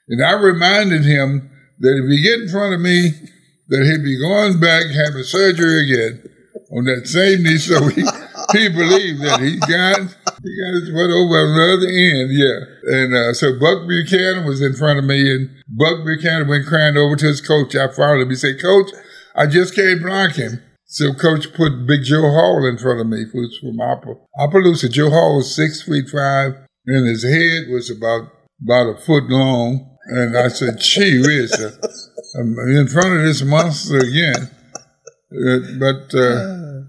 [0.09, 3.11] and I reminded him that if he get in front of me,
[3.68, 6.29] that he'd be going back having surgery again
[6.73, 7.59] on that same knee.
[7.59, 8.03] So he
[8.53, 10.01] he believed that he got
[10.42, 13.01] he got his foot over on the other end, yeah.
[13.01, 16.97] And uh, so Buck Buchanan was in front of me, and Buck Buchanan went crying
[16.97, 17.77] over to his coach.
[17.77, 18.31] I followed him.
[18.31, 18.90] He said, "Coach,
[19.35, 23.24] I just can't block him." So Coach put Big Joe Hall in front of me,
[23.33, 24.90] who's from Appa- Opelousas.
[24.90, 26.52] Joe Hall was six feet five,
[26.87, 28.28] and his head was about
[28.62, 29.96] about a foot long.
[30.09, 31.70] And I said, "Gee whiz, uh,
[32.38, 34.50] I'm in front of this monster again."
[35.33, 36.83] Uh, but uh,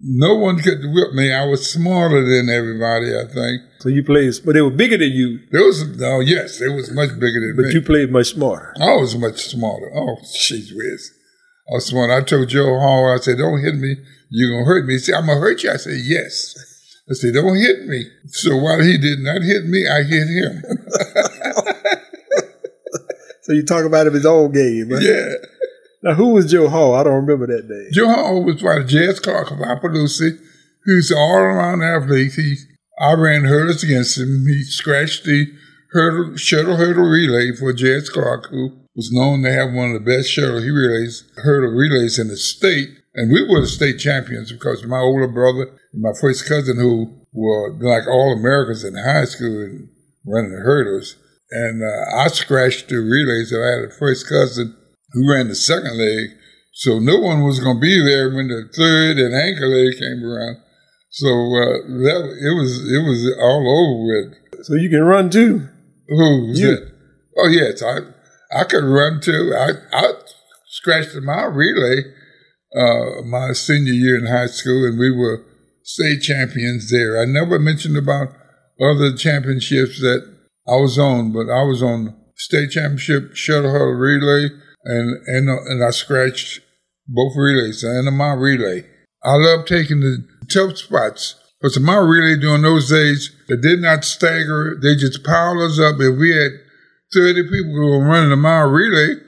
[0.00, 1.32] no one could whip me.
[1.32, 3.62] I was smarter than everybody, I think.
[3.78, 6.90] So you played, but they were bigger than you, There was, oh, yes, it was
[6.90, 7.68] much bigger than but me.
[7.68, 8.74] But you played much smarter.
[8.80, 9.92] I was much smarter.
[9.94, 11.12] Oh, jeez whiz.
[11.68, 12.10] I was smart.
[12.10, 13.96] I told Joe Hall, I said, don't hit me.
[14.30, 14.94] You're going to hurt me.
[14.94, 15.70] He said, I'm going to hurt you.
[15.70, 16.54] I said, yes.
[17.10, 18.04] I said, don't hit me.
[18.26, 20.62] So while he did not hit me, I hit him.
[23.44, 24.88] So you talk about him his own game.
[24.88, 25.02] Right?
[25.02, 25.34] yeah.
[26.02, 26.94] Now who was Joe Hall?
[26.94, 27.88] I don't remember that name.
[27.92, 29.20] Joe Hall was by J.S.
[29.20, 30.40] Clark of Opelousas,
[30.84, 32.32] who's an all-around athlete.
[32.32, 32.56] He,
[32.98, 34.46] I ran hurdles against him.
[34.46, 35.46] He scratched the
[35.92, 38.08] hurdle, shuttle hurdle relay for J.S.
[38.08, 42.28] Clark, who was known to have one of the best shuttle relays, hurdle relays in
[42.28, 42.88] the state.
[43.14, 47.20] And we were the state champions because my older brother and my first cousin, who
[47.32, 49.88] were like all Americans in high school and
[50.26, 51.16] running the hurdles,
[51.50, 53.52] and uh, I scratched the relays.
[53.52, 54.76] And I had a first cousin
[55.12, 56.30] who ran the second leg.
[56.72, 60.24] So no one was going to be there when the third and anchor leg came
[60.24, 60.56] around.
[61.10, 64.64] So uh, that it was it was all over with.
[64.66, 65.68] So you can run too.
[66.08, 66.72] Who was You.
[66.72, 66.88] it?
[67.38, 67.98] Oh yes, I
[68.52, 69.52] I could run too.
[69.56, 70.12] I I
[70.66, 72.04] scratched my relay
[72.76, 75.44] uh, my senior year in high school, and we were
[75.82, 77.20] state champions there.
[77.20, 78.34] I never mentioned about
[78.80, 80.26] other championships that
[80.66, 84.50] I was on, but I was on state championship shuttle hurdle relay,
[84.84, 86.60] and and uh, and I scratched
[87.06, 88.86] both relays and my relay.
[89.22, 91.36] I love taking the tough spots.
[91.60, 94.76] Because my relay during those days, they did not stagger.
[94.82, 95.96] They just piled us up.
[95.98, 96.60] If we had
[97.14, 99.20] 30 people who were running the mile relay,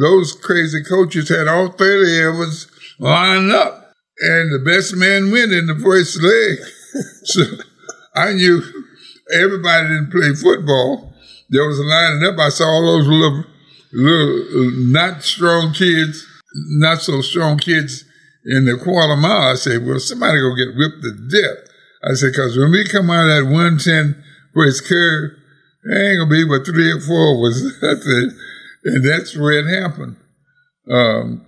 [0.00, 2.66] those crazy coaches had all 30 of us
[2.98, 3.92] lined up.
[4.22, 6.58] And the best man win in the first leg.
[7.24, 7.42] so
[8.14, 8.62] I knew
[9.32, 11.14] everybody didn't play football.
[11.48, 12.38] There was a lining up.
[12.38, 13.44] I saw all those little,
[13.92, 18.04] little not strong kids, not so strong kids
[18.44, 19.52] in the quarter mile.
[19.52, 21.68] I said, well, somebody go get whipped to death.
[22.04, 24.22] I said, because when we come out of that 110
[24.54, 25.32] first curve,
[25.84, 27.62] there ain't going to be but three or four of us.
[27.80, 28.32] That's it.
[28.82, 30.16] And that's where it happened.
[30.90, 31.44] Um,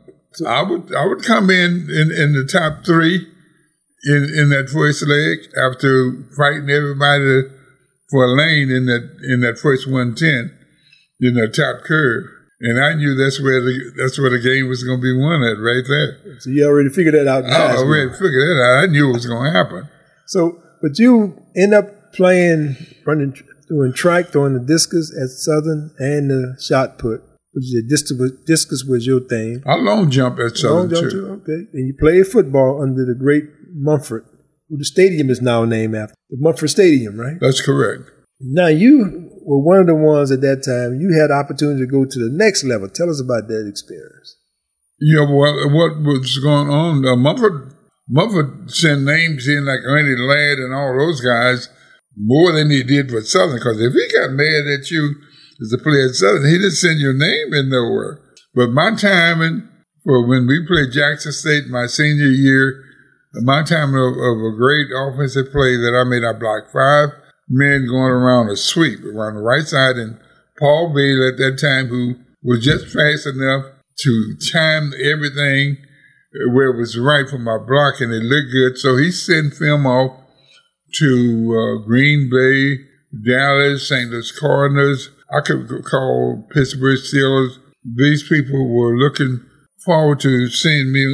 [0.47, 3.27] I would I would come in, in in the top three
[4.05, 7.49] in in that first leg after fighting everybody
[8.11, 10.53] for a lane in that in that first one ten
[11.21, 12.25] in the top curve,
[12.61, 15.43] and I knew that's where the that's where the game was going to be won
[15.43, 16.41] at right there.
[16.41, 17.45] So you already figured that out.
[17.45, 18.85] I already figured that out.
[18.85, 19.89] I knew it was going to happen.
[20.27, 23.35] So, but you end up playing, running,
[23.73, 28.33] doing track, throwing the discus at Southern and the shot put, which is discus, was-
[28.47, 29.63] discus was your thing.
[29.67, 31.11] I long jump at Southern Long jump too.
[31.11, 31.61] too, okay.
[31.73, 34.25] And you played football under the great Mumford,
[34.69, 37.39] who the stadium is now named after, the Mumford Stadium, right?
[37.41, 38.03] That's correct.
[38.41, 41.01] Now you were one of the ones at that time.
[41.01, 42.89] You had opportunity to go to the next level.
[42.89, 44.37] Tell us about that experience.
[45.01, 47.07] Yeah, well, what was going on?
[47.07, 47.75] Uh, Mumford,
[48.09, 51.69] Mumford sent names in like Ernie Ladd and all those guys
[52.17, 53.57] more than he did for Southern.
[53.57, 55.15] Because if he got mad at you
[55.61, 58.21] as a player at Southern, he didn't send your name in nowhere.
[58.55, 59.69] But my timing
[60.05, 62.85] for when we played Jackson State my senior year,
[63.43, 67.11] my time of, of a great offensive play that I made, I blocked five
[67.49, 70.19] men going around a sweep around the right side, and
[70.59, 73.65] Paul Bailey at that time, who was just fast enough
[73.99, 75.77] to time everything
[76.53, 78.79] where it was right for my block, and it looked good.
[78.79, 80.22] So he sent film off
[80.95, 82.85] to uh, Green Bay,
[83.25, 84.11] Dallas, St.
[84.11, 85.11] Louis Cardinals.
[85.31, 87.57] I could call Pittsburgh Steelers.
[87.85, 89.41] These people were looking
[89.85, 91.05] forward to seeing me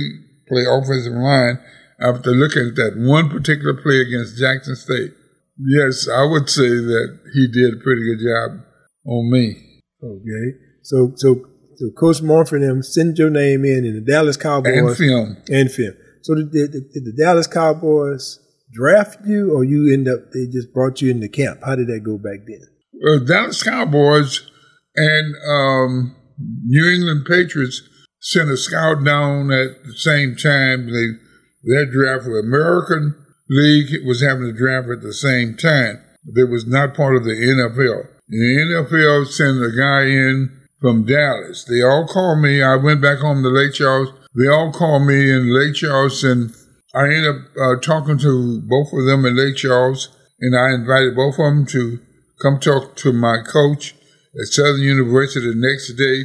[0.49, 1.59] play offensive line
[2.01, 5.13] after looking at that one particular play against Jackson State.
[5.59, 8.65] Yes, I would say that he did a pretty good job
[9.07, 9.81] on me.
[10.03, 10.59] Okay.
[10.83, 11.45] So, so,
[11.77, 14.77] so Coach Mumford and them sent your name in in the Dallas Cowboys.
[14.77, 15.37] And film.
[15.49, 15.95] and film.
[16.23, 18.39] So did, did, did the Dallas Cowboys
[18.73, 21.61] draft you, or you end up they just brought you into camp?
[21.65, 22.61] How did that go back then?
[23.07, 24.49] uh, Dallas Cowboys
[24.97, 26.17] and um,
[26.65, 27.83] New England Patriots
[28.21, 30.87] sent a scout down at the same time.
[30.93, 31.07] They
[31.65, 33.15] their draft for American
[33.49, 36.01] League was having a draft at the same time.
[36.25, 38.09] They was not part of the NFL.
[38.29, 40.51] The NFL sent a guy in
[40.81, 41.65] from Dallas.
[41.65, 42.63] They all called me.
[42.63, 44.11] I went back home to Lake Charles.
[44.37, 46.55] They all called me in Lake Charles, and
[46.95, 50.09] I ended up uh, talking to both of them in Lake Charles,
[50.41, 52.01] and I invited both of them to
[52.41, 53.95] come talk to my coach
[54.41, 56.25] at Southern University the next day,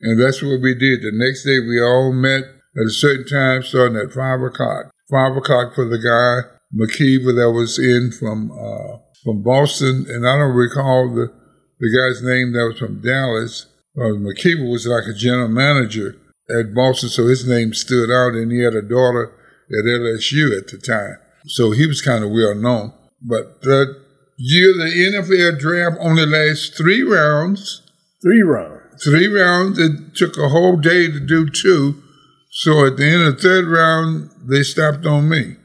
[0.00, 1.02] and that's what we did.
[1.02, 4.90] The next day, we all met at a certain time, starting at five o'clock.
[5.10, 10.36] Five o'clock for the guy McKeever that was in from uh, from Boston, and I
[10.36, 11.32] don't recall the
[11.78, 13.66] the guy's name that was from Dallas.
[13.96, 16.16] Uh, McKeever was like a general manager
[16.58, 19.34] at Boston, so his name stood out, and he had a daughter
[19.78, 22.92] at LSU at the time, so he was kind of well known.
[23.22, 24.00] But the
[24.36, 27.82] year the NFL draft only lasts three rounds.
[28.22, 29.02] Three rounds.
[29.02, 29.78] Three rounds.
[29.78, 32.02] It took a whole day to do two.
[32.50, 35.56] So at the end of the third round, they stopped on me.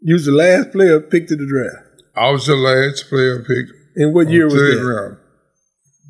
[0.00, 2.02] You was the last player picked in the draft.
[2.14, 3.72] I was the last player picked.
[3.96, 4.84] In what year was third that?
[4.84, 5.16] round.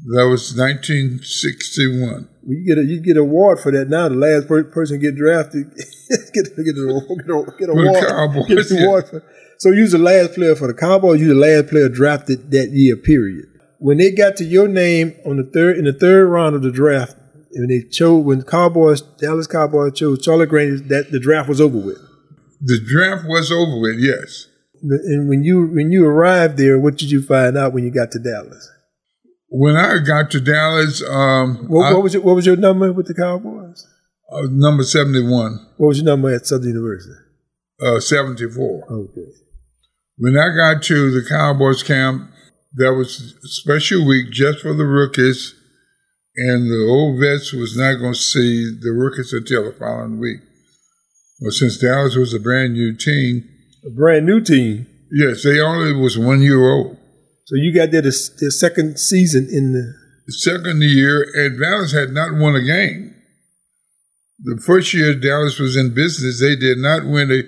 [0.07, 2.29] That was 1961.
[2.43, 4.09] Well, you get a you get an award for that now.
[4.11, 5.75] The last per- person get drafted
[6.35, 7.17] get get an.
[7.17, 8.05] Get a, get a award.
[8.07, 8.85] Cowboys, Get an yeah.
[8.85, 9.25] award for,
[9.59, 11.23] so you was the last player for the Cowboys.
[11.23, 12.97] You the last player drafted that year.
[12.97, 13.47] Period.
[13.79, 16.71] When they got to your name on the third in the third round of the
[16.71, 17.17] draft,
[17.55, 21.63] and they chose when the Cowboys Dallas Cowboys chose Charlie Granger, that the draft was
[21.63, 21.99] over with.
[22.61, 24.49] The draft was over with, yes.
[24.83, 28.11] And when you when you arrived there, what did you find out when you got
[28.13, 28.71] to Dallas?
[29.57, 32.93] When I got to Dallas, um, What, I- what was your, what was your number
[32.93, 33.87] with the Cowboys?
[34.31, 35.59] Was number 71.
[35.77, 37.15] What was your number at Southern University?
[37.81, 38.85] uh, 74.
[38.91, 39.31] Okay.
[40.19, 42.31] When I got to the Cowboys camp,
[42.77, 45.55] that was a special week just for the rookies,
[46.37, 50.39] and the old vets was not going to see the rookies until the following week.
[51.41, 53.45] Well, since Dallas was a brand new team,
[53.87, 54.87] A brand new team.
[55.13, 56.97] yes, they only was one year old.
[57.47, 59.95] So you got there the, the second season in the.
[60.33, 63.15] Second year, and Dallas had not won a game.
[64.43, 67.41] The first year Dallas was in business, they did not win a,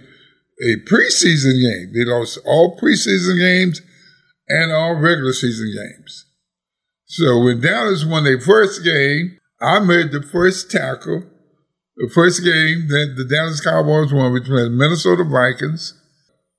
[0.64, 1.92] a preseason game.
[1.94, 3.80] They lost all preseason games
[4.48, 6.26] and all regular season games.
[7.06, 11.24] So when Dallas won their first game, I made the first tackle.
[11.96, 15.94] The first game that the Dallas Cowboys won between the Minnesota Vikings,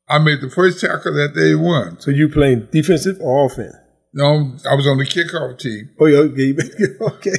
[0.09, 1.99] I made the first tackle that they won.
[1.99, 3.75] So you playing defensive or offense?
[4.13, 5.89] No, I was on the kickoff team.
[5.99, 6.51] Oh yeah, okay,
[7.01, 7.37] okay.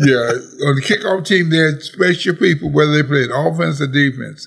[0.00, 0.30] Yeah,
[0.68, 4.46] on the kickoff team, they had special people, whether they played offense or defense.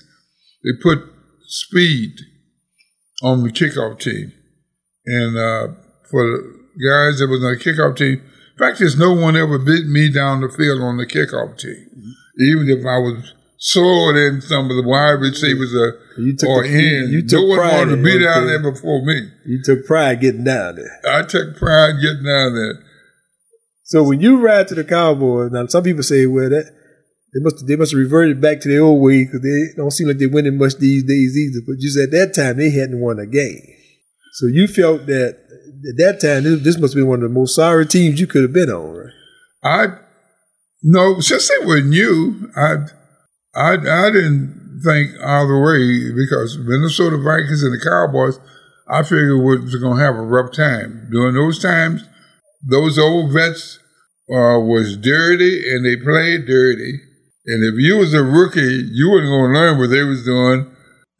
[0.62, 0.98] They put
[1.46, 2.12] speed
[3.22, 4.32] on the kickoff team.
[5.06, 5.74] And uh,
[6.10, 6.40] for the
[6.80, 10.10] guys that was on the kickoff team, in fact, there's no one ever beat me
[10.10, 11.90] down the field on the kickoff team.
[12.38, 16.62] Even if I was slower than some of the wide receivers or, You took or
[16.62, 19.28] the- you- in, you no took one pride wanted to be down there before me.
[19.46, 21.00] You took pride getting down there.
[21.08, 22.78] I took pride getting down there.
[23.84, 26.66] So when you ride to the Cowboys, now some people say, well, that
[27.34, 30.08] they must they must have reverted back to their old way because they don't seem
[30.08, 31.60] like they're winning much these days either.
[31.66, 33.60] But just at that time, they hadn't won a game.
[34.34, 35.36] So you felt that
[35.88, 38.42] at that time, this, this must be one of the most sorry teams you could
[38.42, 39.12] have been on, right?
[39.62, 39.86] I
[40.82, 42.76] no, since they were new, I
[43.56, 48.38] I I didn't think either way because Minnesota Vikings and the Cowboys,
[48.88, 52.04] I figured we was going to have a rough time during those times.
[52.66, 53.78] Those old vets
[54.28, 57.00] uh, was dirty and they played dirty.
[57.46, 60.70] And if you was a rookie, you wasn't going to learn what they was doing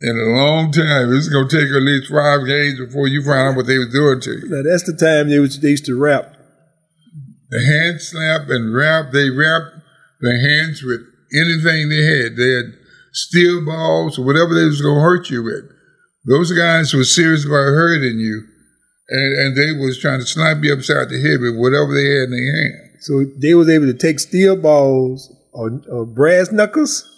[0.00, 1.12] in a long time.
[1.12, 3.78] It was going to take at least five games before you found out what they
[3.78, 4.48] was doing to you.
[4.48, 6.34] Now that's the time they, was, they used to rap.
[7.50, 9.12] the hand slap and wrap.
[9.12, 9.76] They wrapped
[10.20, 11.00] their hands with
[11.34, 12.36] anything they had.
[12.36, 12.74] They had
[13.12, 15.64] steel balls or whatever they was going to hurt you with.
[16.26, 18.42] Those guys were serious about hurting you,
[19.10, 22.24] and, and they was trying to slap you upside the head with whatever they had
[22.24, 22.74] in their hand.
[23.00, 27.10] So they was able to take steel balls or, or brass knuckles.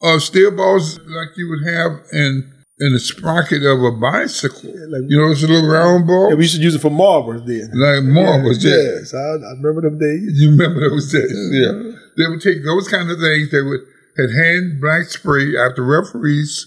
[0.00, 4.70] Or steel balls like you would have in in the sprocket of a bicycle.
[4.88, 6.30] like- you know, it's a little round ball.
[6.30, 7.68] Yeah, we used to use it for marbles then.
[7.74, 8.64] like marbles.
[8.64, 10.40] Yeah, Yes, I, I remember them days.
[10.40, 11.50] You remember those days?
[11.52, 11.92] Yeah.
[12.20, 13.50] They would take those kind of things.
[13.50, 13.80] They would
[14.18, 16.66] had hand black spray after referees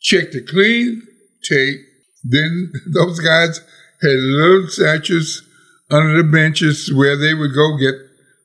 [0.00, 1.06] checked the clean
[1.48, 1.80] tape.
[2.24, 3.60] Then those guys
[4.02, 5.46] had little statues
[5.90, 7.94] under the benches where they would go get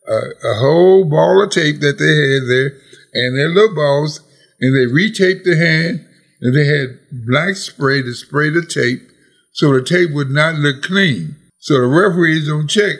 [0.07, 2.79] a, a whole ball of tape that they had there
[3.13, 4.21] and their little balls,
[4.59, 6.05] and they retaped the hand,
[6.41, 9.09] and they had black spray to spray the tape
[9.51, 11.35] so the tape would not look clean.
[11.59, 12.97] So the referees don't check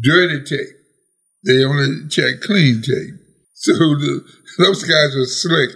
[0.00, 0.76] dirty tape.
[1.46, 3.14] They only check clean tape.
[3.54, 4.24] So the,
[4.58, 5.70] those guys were slick.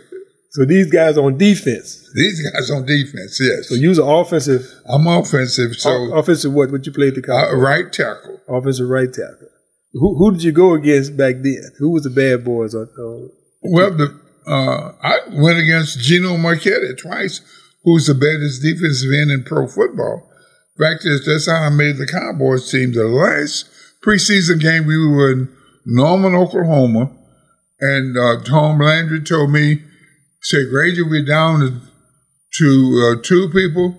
[0.51, 2.11] So these guys on defense.
[2.15, 3.69] These guys on defense, yes.
[3.69, 4.67] So you was offensive.
[4.87, 6.73] I'm offensive, so o- offensive what?
[6.73, 7.61] What you played the uh, Cowboys?
[7.63, 8.41] right tackle.
[8.49, 9.49] Offensive right tackle.
[9.93, 11.71] Who who did you go against back then?
[11.79, 12.75] Who was the bad boys?
[12.75, 13.31] On, on
[13.63, 17.41] Well, the, uh, I went against Gino Marchetti twice,
[17.85, 20.31] who's the baddest defensive end in pro football.
[20.79, 22.93] Fact is, that's how I made the Cowboys team.
[22.95, 23.69] The last
[24.05, 25.49] preseason game, we were in
[25.91, 27.11] Norman, Oklahoma,
[27.81, 29.83] and uh, Tom Landry told me,
[30.43, 31.81] said, Granger, we're down
[32.59, 33.97] to, uh, two people.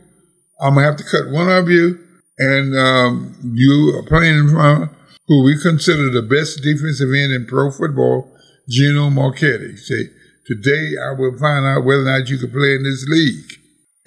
[0.62, 1.98] I'm going to have to cut one of you,
[2.38, 4.92] and um, you are playing in front
[5.28, 8.36] who we consider the best defensive end in pro football,
[8.68, 9.78] Gino Marchetti.
[9.78, 10.10] Say,
[10.46, 13.54] today I will find out whether or not you can play in this league.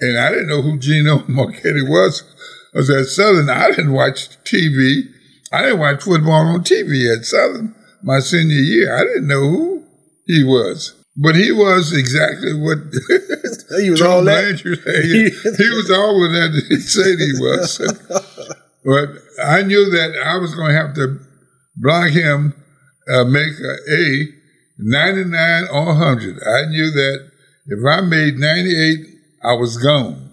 [0.01, 2.23] And I didn't know who Gino Marchetti was.
[2.75, 3.49] I was at Southern.
[3.49, 5.13] I didn't watch TV.
[5.53, 8.95] I didn't watch football on TV at Southern my senior year.
[8.97, 9.83] I didn't know who
[10.25, 10.95] he was.
[11.15, 12.79] But he was exactly what
[13.79, 14.57] He was Tom all that.
[14.57, 15.05] Said.
[15.05, 17.77] He, he was all of that he said he was.
[18.85, 19.09] but
[19.45, 21.19] I knew that I was going to have to
[21.75, 22.55] block him,
[23.13, 24.27] uh, make a A,
[24.79, 26.41] 99 or 100.
[26.43, 27.31] I knew that
[27.67, 29.05] if I made 98,
[29.43, 30.31] I was gone.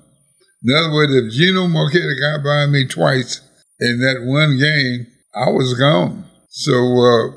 [0.64, 3.40] In other words, if Gino Marchetti got by me twice
[3.78, 6.24] in that one game, I was gone.
[6.48, 7.36] So uh,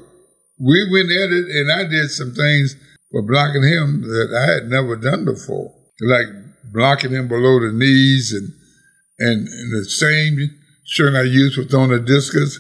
[0.59, 2.75] we went at it, and I did some things
[3.11, 6.27] for blocking him that I had never done before, like
[6.71, 8.51] blocking him below the knees, and
[9.19, 10.37] and, and the same
[10.85, 12.59] shirt I used for throwing the discus.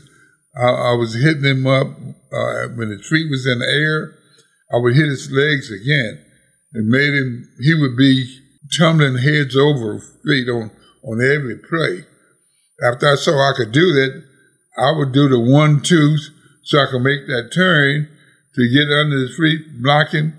[0.55, 4.13] I, I was hitting him up uh, when the feet was in the air.
[4.71, 6.23] I would hit his legs again,
[6.73, 7.49] and made him.
[7.59, 8.39] He would be
[8.77, 10.71] tumbling heads over feet on,
[11.03, 12.05] on every play.
[12.83, 14.23] After I saw I could do that,
[14.77, 16.17] I would do the one, two,
[16.63, 18.07] so I could make that turn
[18.55, 20.33] to get under the feet, blocking.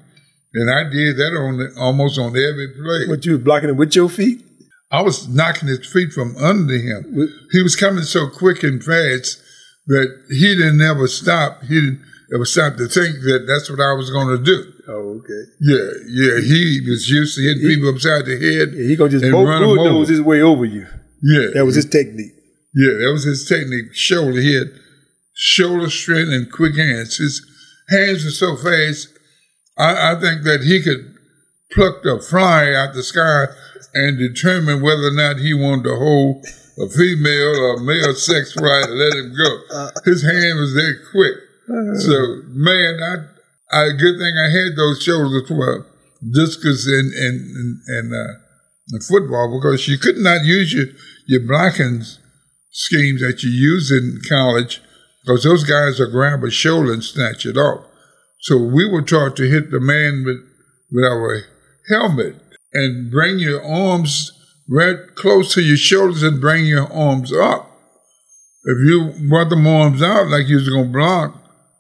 [0.55, 3.09] And I did that on the, almost on every play.
[3.09, 4.45] What you was blocking it with your feet?
[4.91, 7.29] I was knocking his feet from under him.
[7.51, 9.43] He was coming so quick and fast
[9.89, 11.63] that he didn't ever stop.
[11.63, 12.01] He didn't
[12.33, 14.73] ever stop to think that that's what I was going to do.
[14.87, 15.43] Oh, okay.
[15.61, 16.41] Yeah, yeah.
[16.41, 18.75] He was used to hitting He- people upside the head.
[18.75, 20.87] Yeah, he gonna just and bo- run 'em bulldoze his way over you.
[21.23, 22.35] Yeah, That was his technique.
[22.75, 23.95] Yeah, that was his technique.
[23.95, 24.73] Shoulder, he had
[25.35, 27.17] shoulder strength and quick hands.
[27.17, 27.45] His
[27.89, 29.09] hands were so fast.
[29.79, 31.15] I, I think that he could
[31.73, 33.47] pluck the fly out the sky
[33.95, 36.45] and determine whether or not he wanted to hold
[36.79, 39.91] a female or male sex right and let him go.
[40.05, 41.35] His hand was that quick.
[42.01, 43.15] So, man, I,
[43.77, 45.87] I good thing I had those shoulders for
[46.33, 48.35] discus and and and, and, uh,
[48.91, 50.87] and football because you could not use your
[51.27, 52.03] your blocking
[52.75, 54.83] schemes that you use in college
[55.23, 57.87] because those guys will grab a shoulder and snatch it off.
[58.41, 60.45] So we were taught to hit the man with
[60.93, 61.43] with our
[61.89, 62.37] helmet
[62.73, 64.33] and bring your arms
[64.69, 67.71] right close to your shoulders and bring your arms up.
[68.65, 71.35] If you brought them arms out like you was gonna block,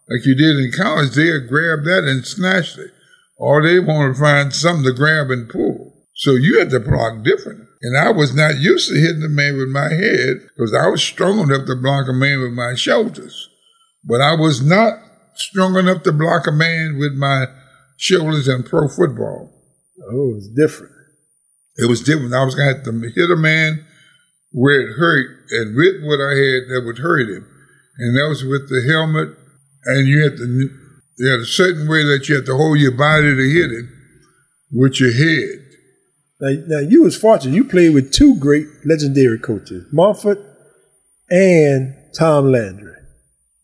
[0.08, 2.92] like you did in college, they'd grab that and snatch it.
[3.36, 5.92] Or they want to find something to grab and pull.
[6.14, 7.63] So you had to block different.
[7.84, 11.02] And I was not used to hitting the man with my head because I was
[11.02, 13.50] strong enough to block a man with my shoulders.
[14.02, 14.94] But I was not
[15.34, 17.44] strong enough to block a man with my
[17.98, 19.52] shoulders in pro football.
[20.00, 20.94] Oh, it was different.
[21.76, 22.32] It was different.
[22.32, 23.84] I was going to have to hit a man
[24.52, 27.46] where it hurt and with what I had that would hurt him.
[27.98, 29.36] And that was with the helmet.
[29.84, 30.70] And you had to,
[31.18, 33.92] you had a certain way that you had to hold your body to hit him
[34.72, 35.63] with your head.
[36.44, 37.54] Now, now you was fortunate.
[37.54, 40.44] You played with two great legendary coaches, Mumford
[41.30, 42.92] and Tom Landry.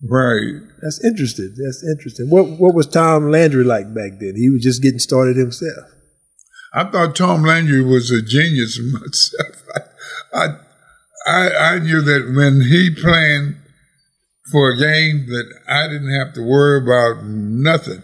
[0.02, 0.62] Right.
[0.80, 1.54] That's interesting.
[1.58, 2.30] That's interesting.
[2.30, 4.34] What what was Tom Landry like back then?
[4.34, 5.90] He was just getting started himself.
[6.72, 9.62] I thought Tom Landry was a genius myself.
[10.32, 10.46] I,
[11.26, 13.56] I, I knew that when he planned
[14.50, 18.02] for a game that I didn't have to worry about nothing.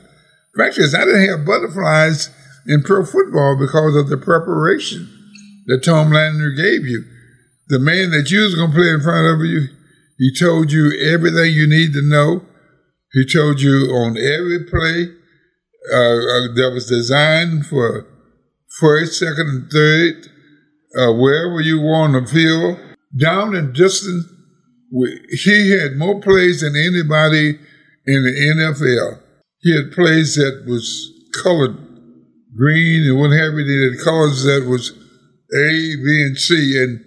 [0.57, 2.31] Fact is, I didn't have butterflies
[2.67, 5.13] in pro football because of the preparation
[5.67, 7.05] that Tom Landry gave you.
[7.69, 9.69] The man that you was going to play in front of you,
[10.19, 12.43] he told you everything you need to know.
[13.13, 15.13] He told you on every play
[15.93, 18.07] uh, uh, that was designed for
[18.79, 20.29] first, second, and third,
[20.99, 22.79] uh, wherever you were on the field,
[23.19, 24.27] down and distance.
[25.45, 27.59] He had more plays than anybody
[28.07, 29.21] in the NFL.
[29.61, 31.13] He had plays that was
[31.43, 31.77] colored
[32.57, 33.65] green and what have you.
[33.65, 37.05] He had colors that was A, B, and C, and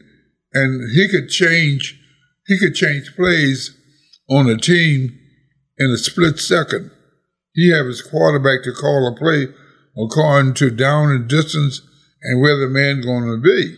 [0.54, 2.00] and he could change.
[2.48, 3.76] He could change plays
[4.30, 5.18] on a team
[5.78, 6.92] in a split second.
[7.54, 9.54] He had his quarterback to call a play
[9.98, 11.82] according to down and distance
[12.22, 13.78] and where the man going to be.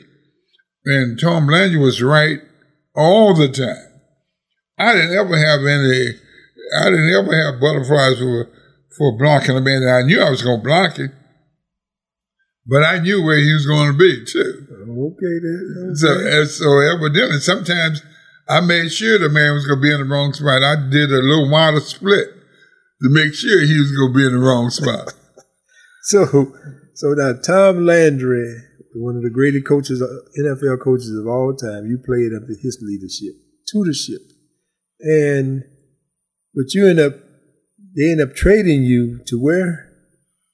[0.86, 2.40] And Tom Landry was right
[2.96, 3.88] all the time.
[4.78, 6.20] I didn't ever have any.
[6.80, 8.50] I didn't ever have butterflies for
[8.98, 9.88] for blocking a man.
[9.88, 11.12] I knew I was going to block him,
[12.66, 14.68] but I knew where he was going to be too.
[14.72, 15.96] Okay, then.
[15.96, 18.02] So, and so evidently, sometimes
[18.48, 20.64] I made sure the man was going to be in the wrong spot.
[20.64, 22.28] I did a little wider split
[23.02, 25.14] to make sure he was going to be in the wrong spot.
[26.04, 26.26] So,
[26.96, 28.56] so now Tom Landry,
[28.96, 33.36] one of the greatest coaches, NFL coaches of all time, you played under his leadership,
[33.72, 34.22] tutorship,
[35.00, 35.62] and
[36.56, 37.14] but you end up
[37.96, 39.92] they end up trading you to where,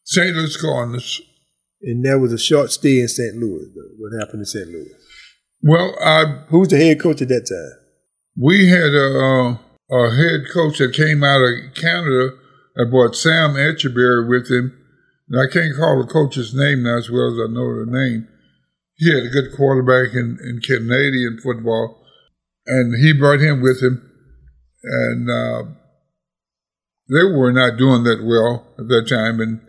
[0.03, 0.36] St.
[0.36, 1.22] Louis Cardinals.
[1.88, 3.38] And that was a short stay in St.
[3.38, 3.65] Louis.
[3.73, 3.95] Though.
[3.97, 4.67] What happened in St.
[4.67, 4.91] Louis?
[5.61, 7.83] Well, I Who's the head coach at that time?
[8.38, 9.57] we had a,
[9.89, 12.35] a head coach that came out of Canada
[12.75, 14.77] that brought Sam Etcheverry with him.
[15.29, 18.27] And I can't call the coach's name now as well as I know the name.
[18.95, 22.03] He had a good quarterback in, in Canadian football,
[22.65, 24.03] and he brought him with him.
[24.83, 25.63] And uh,
[27.09, 29.39] they were not doing that well at that time.
[29.39, 29.61] And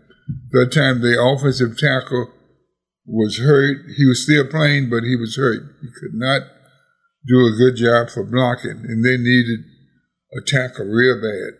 [0.50, 2.32] that time, the offensive tackle
[3.06, 3.78] was hurt.
[3.96, 5.62] He was still playing, but he was hurt.
[5.80, 6.42] He could not
[7.26, 9.60] do a good job for blocking, and they needed
[10.36, 11.58] a tackle real bad.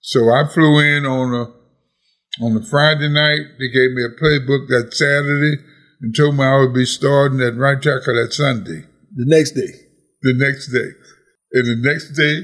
[0.00, 1.52] So I flew in on a
[2.44, 3.58] on a Friday night.
[3.58, 5.62] They gave me a playbook that Saturday
[6.00, 8.86] and told me I would be starting at right tackle that Sunday.
[9.14, 9.72] The next day.
[10.22, 10.90] The next day,
[11.52, 12.42] and the next day,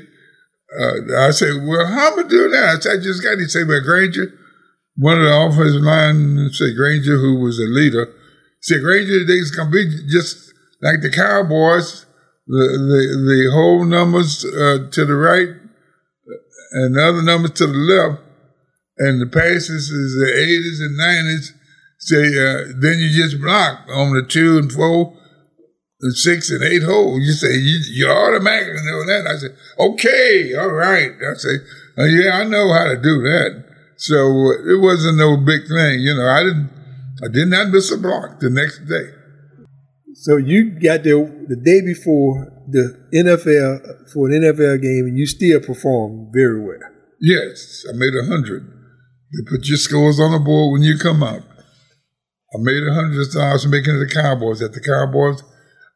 [0.79, 3.49] uh, I said, "Well, how am I doing that?" I said, "I just got." He
[3.49, 4.33] said, "Well, Granger,
[4.97, 8.13] one of the offensive line said Granger, who was a leader,
[8.61, 12.07] said Granger, they's gonna be just like the Cowboys.
[12.47, 15.49] The the the whole numbers uh, to the right
[16.73, 18.21] and the other numbers to the left,
[18.99, 21.55] and the passes is the eighties and nineties.
[21.99, 25.17] Say uh, then you just block on the two and four
[26.01, 27.19] and six and eight hole.
[27.19, 29.27] You say you, you automatically know that.
[29.27, 31.13] I said, okay, all right.
[31.13, 31.57] I say,
[31.97, 33.65] uh, yeah, I know how to do that.
[33.97, 36.27] So uh, it wasn't no big thing, you know.
[36.27, 36.71] I didn't,
[37.25, 39.11] I did not miss a block the next day.
[40.15, 45.27] So you got there the day before the NFL for an NFL game, and you
[45.27, 46.79] still performed very well.
[47.21, 48.67] Yes, I made a hundred.
[49.33, 51.43] They put your scores on the board when you come out.
[52.55, 54.63] I made a hundred dollars making it the Cowboys.
[54.63, 55.43] At the Cowboys,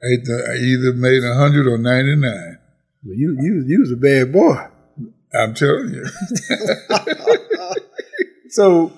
[0.02, 2.58] I either made a hundred or ninety nine.
[3.04, 4.66] Well, you you you was a bad boy.
[5.34, 6.04] I'm telling you.
[8.50, 8.92] so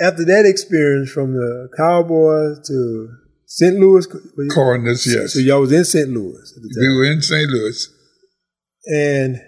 [0.00, 3.08] after that experience from the Cowboys to
[3.46, 3.76] St.
[3.76, 4.06] Louis
[4.50, 5.34] Cardinals, yes.
[5.34, 6.08] So y'all was in St.
[6.08, 6.80] Louis at the time.
[6.80, 7.48] We were in St.
[7.50, 7.88] Louis.
[8.86, 9.40] And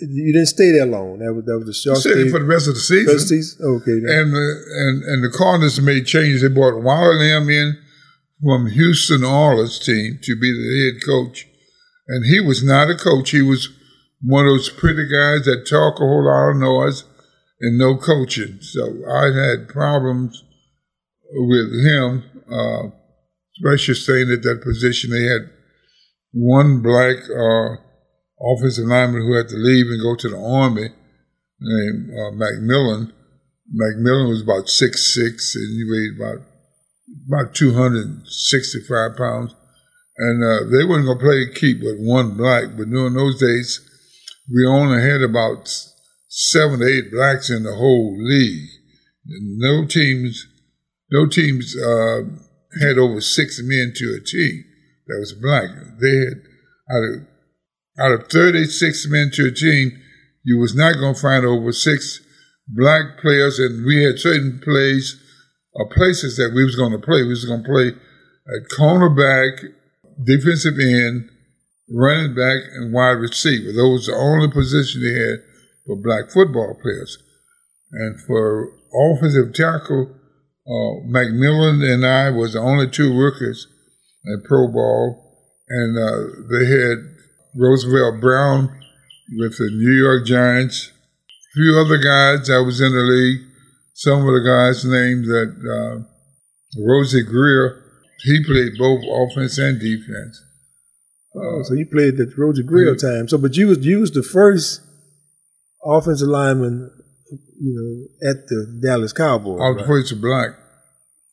[0.00, 1.18] you didn't stay there long.
[1.18, 3.06] That was that was a short stay for the rest of the season.
[3.06, 3.66] Rest of the season?
[3.66, 3.92] Okay.
[3.92, 6.42] And the and and the Cardinals made changes.
[6.42, 7.78] They brought Lemm in
[8.42, 11.46] from Houston Oilers team to be the head coach,
[12.08, 13.30] and he was not a coach.
[13.30, 13.68] He was
[14.20, 17.04] one of those pretty guys that talk a whole lot of noise
[17.62, 18.58] and no coaching.
[18.60, 20.42] So I had problems
[21.32, 22.90] with him, uh,
[23.56, 25.10] especially staying at that position.
[25.10, 25.48] They had
[26.32, 27.76] one black uh,
[28.42, 30.88] offensive lineman who had to leave and go to the Army
[31.60, 33.12] named uh, Macmillan.
[33.72, 36.46] McMillan was about six six and he weighed about
[37.28, 39.54] about 265 pounds.
[40.18, 43.80] And uh, they weren't going to play keep with one black, but during those days,
[44.52, 45.68] we only had about
[46.34, 48.70] seven to eight blacks in the whole league.
[49.26, 50.46] No teams,
[51.10, 52.22] no teams uh,
[52.80, 54.64] had over six men to a team
[55.06, 55.68] that was black.
[56.00, 56.40] They had
[56.90, 57.26] out of
[58.00, 60.00] out of 36 men to a team,
[60.42, 62.20] you was not going to find over six
[62.66, 65.20] black players, and we had certain plays
[65.74, 67.22] or places that we was going to play.
[67.22, 69.60] We was going to play at cornerback,
[70.24, 71.28] defensive end,
[71.90, 73.72] running back, and wide receiver.
[73.72, 75.51] Those were the only positions they had
[75.86, 77.18] for black football players.
[77.92, 80.14] And for offensive tackle,
[80.66, 83.66] uh, McMillan and I was the only two rookies
[84.24, 85.36] in pro ball,
[85.68, 86.98] and uh, they had
[87.56, 88.80] Roosevelt Brown
[89.38, 93.40] with the New York Giants, a few other guys that was in the league.
[93.94, 97.82] Some of the guys named that uh, Rosey Grier,
[98.24, 100.42] he played both offense and defense.
[101.34, 103.28] Oh, so you played the Rosey Grier time.
[103.28, 104.80] So, but you was you was the first
[105.84, 106.90] offensive lineman,
[107.60, 109.60] you know, at the Dallas Cowboys.
[109.60, 109.82] I was right?
[109.82, 110.50] the first black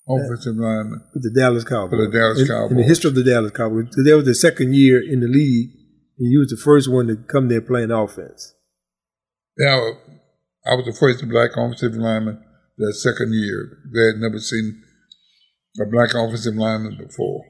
[0.10, 0.66] uh, offensive yeah.
[0.66, 1.89] lineman with the Dallas Cowboys.
[1.91, 2.72] For the Dallas in, Cowboys.
[2.72, 5.70] In the history of the Dallas Cowboys, that was the second year in the league,
[6.18, 8.54] and you was the first one to come there playing offense.
[9.58, 9.91] Yeah,
[10.66, 12.43] I was the first black offensive lineman
[12.78, 13.78] that second year.
[13.93, 14.82] They had never seen
[15.82, 17.43] a black offensive lineman before,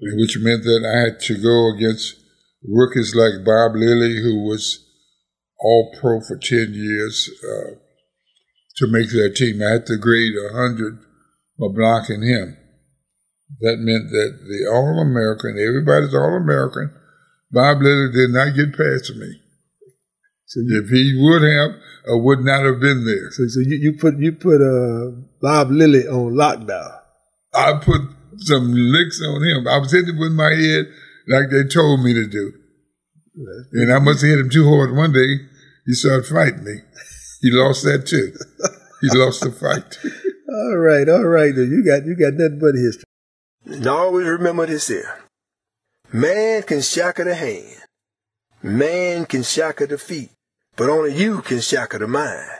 [0.00, 2.16] which meant that I had to go against
[2.62, 4.85] rookies like Bob Lilly, who was
[5.58, 7.74] all pro for 10 years uh,
[8.76, 9.62] to make that team.
[9.62, 10.98] I had to grade 100
[11.58, 12.56] for blocking him.
[13.60, 16.92] That meant that the All American, everybody's All American,
[17.50, 19.40] Bob Lilly did not get past me.
[20.46, 21.70] So you, if he would have,
[22.06, 23.30] or would not have been there.
[23.30, 27.00] So, so you, you put you put uh, Bob Lilly on lockdown.
[27.54, 28.02] I put
[28.38, 29.66] some licks on him.
[29.66, 30.86] I was hitting with my head
[31.28, 32.52] like they told me to do.
[33.36, 35.46] And I must have hit him too hard one day.
[35.84, 36.76] He started fighting me.
[37.42, 38.32] He lost that too.
[39.02, 39.98] He lost the fight.
[40.48, 41.54] all right, all right.
[41.54, 43.04] You got you got nothing but history.
[43.66, 45.22] And always remember this here.
[46.12, 47.82] Man can shackle the hand.
[48.62, 50.30] Man can shackle the feet.
[50.76, 52.50] But only you can shackle the mind.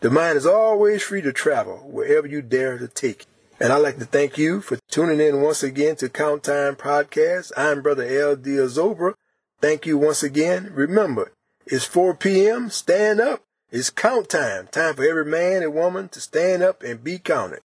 [0.00, 3.26] The mind is always free to travel wherever you dare to take it.
[3.60, 7.52] And I'd like to thank you for tuning in once again to Count Time Podcast.
[7.56, 8.36] I'm Brother L.
[8.36, 9.14] Diazobra.
[9.60, 10.70] Thank you once again.
[10.74, 11.32] Remember,
[11.66, 12.70] it's 4 p.m.
[12.70, 13.42] Stand up.
[13.70, 14.68] It's count time.
[14.68, 17.60] Time for every man and woman to stand up and be counted.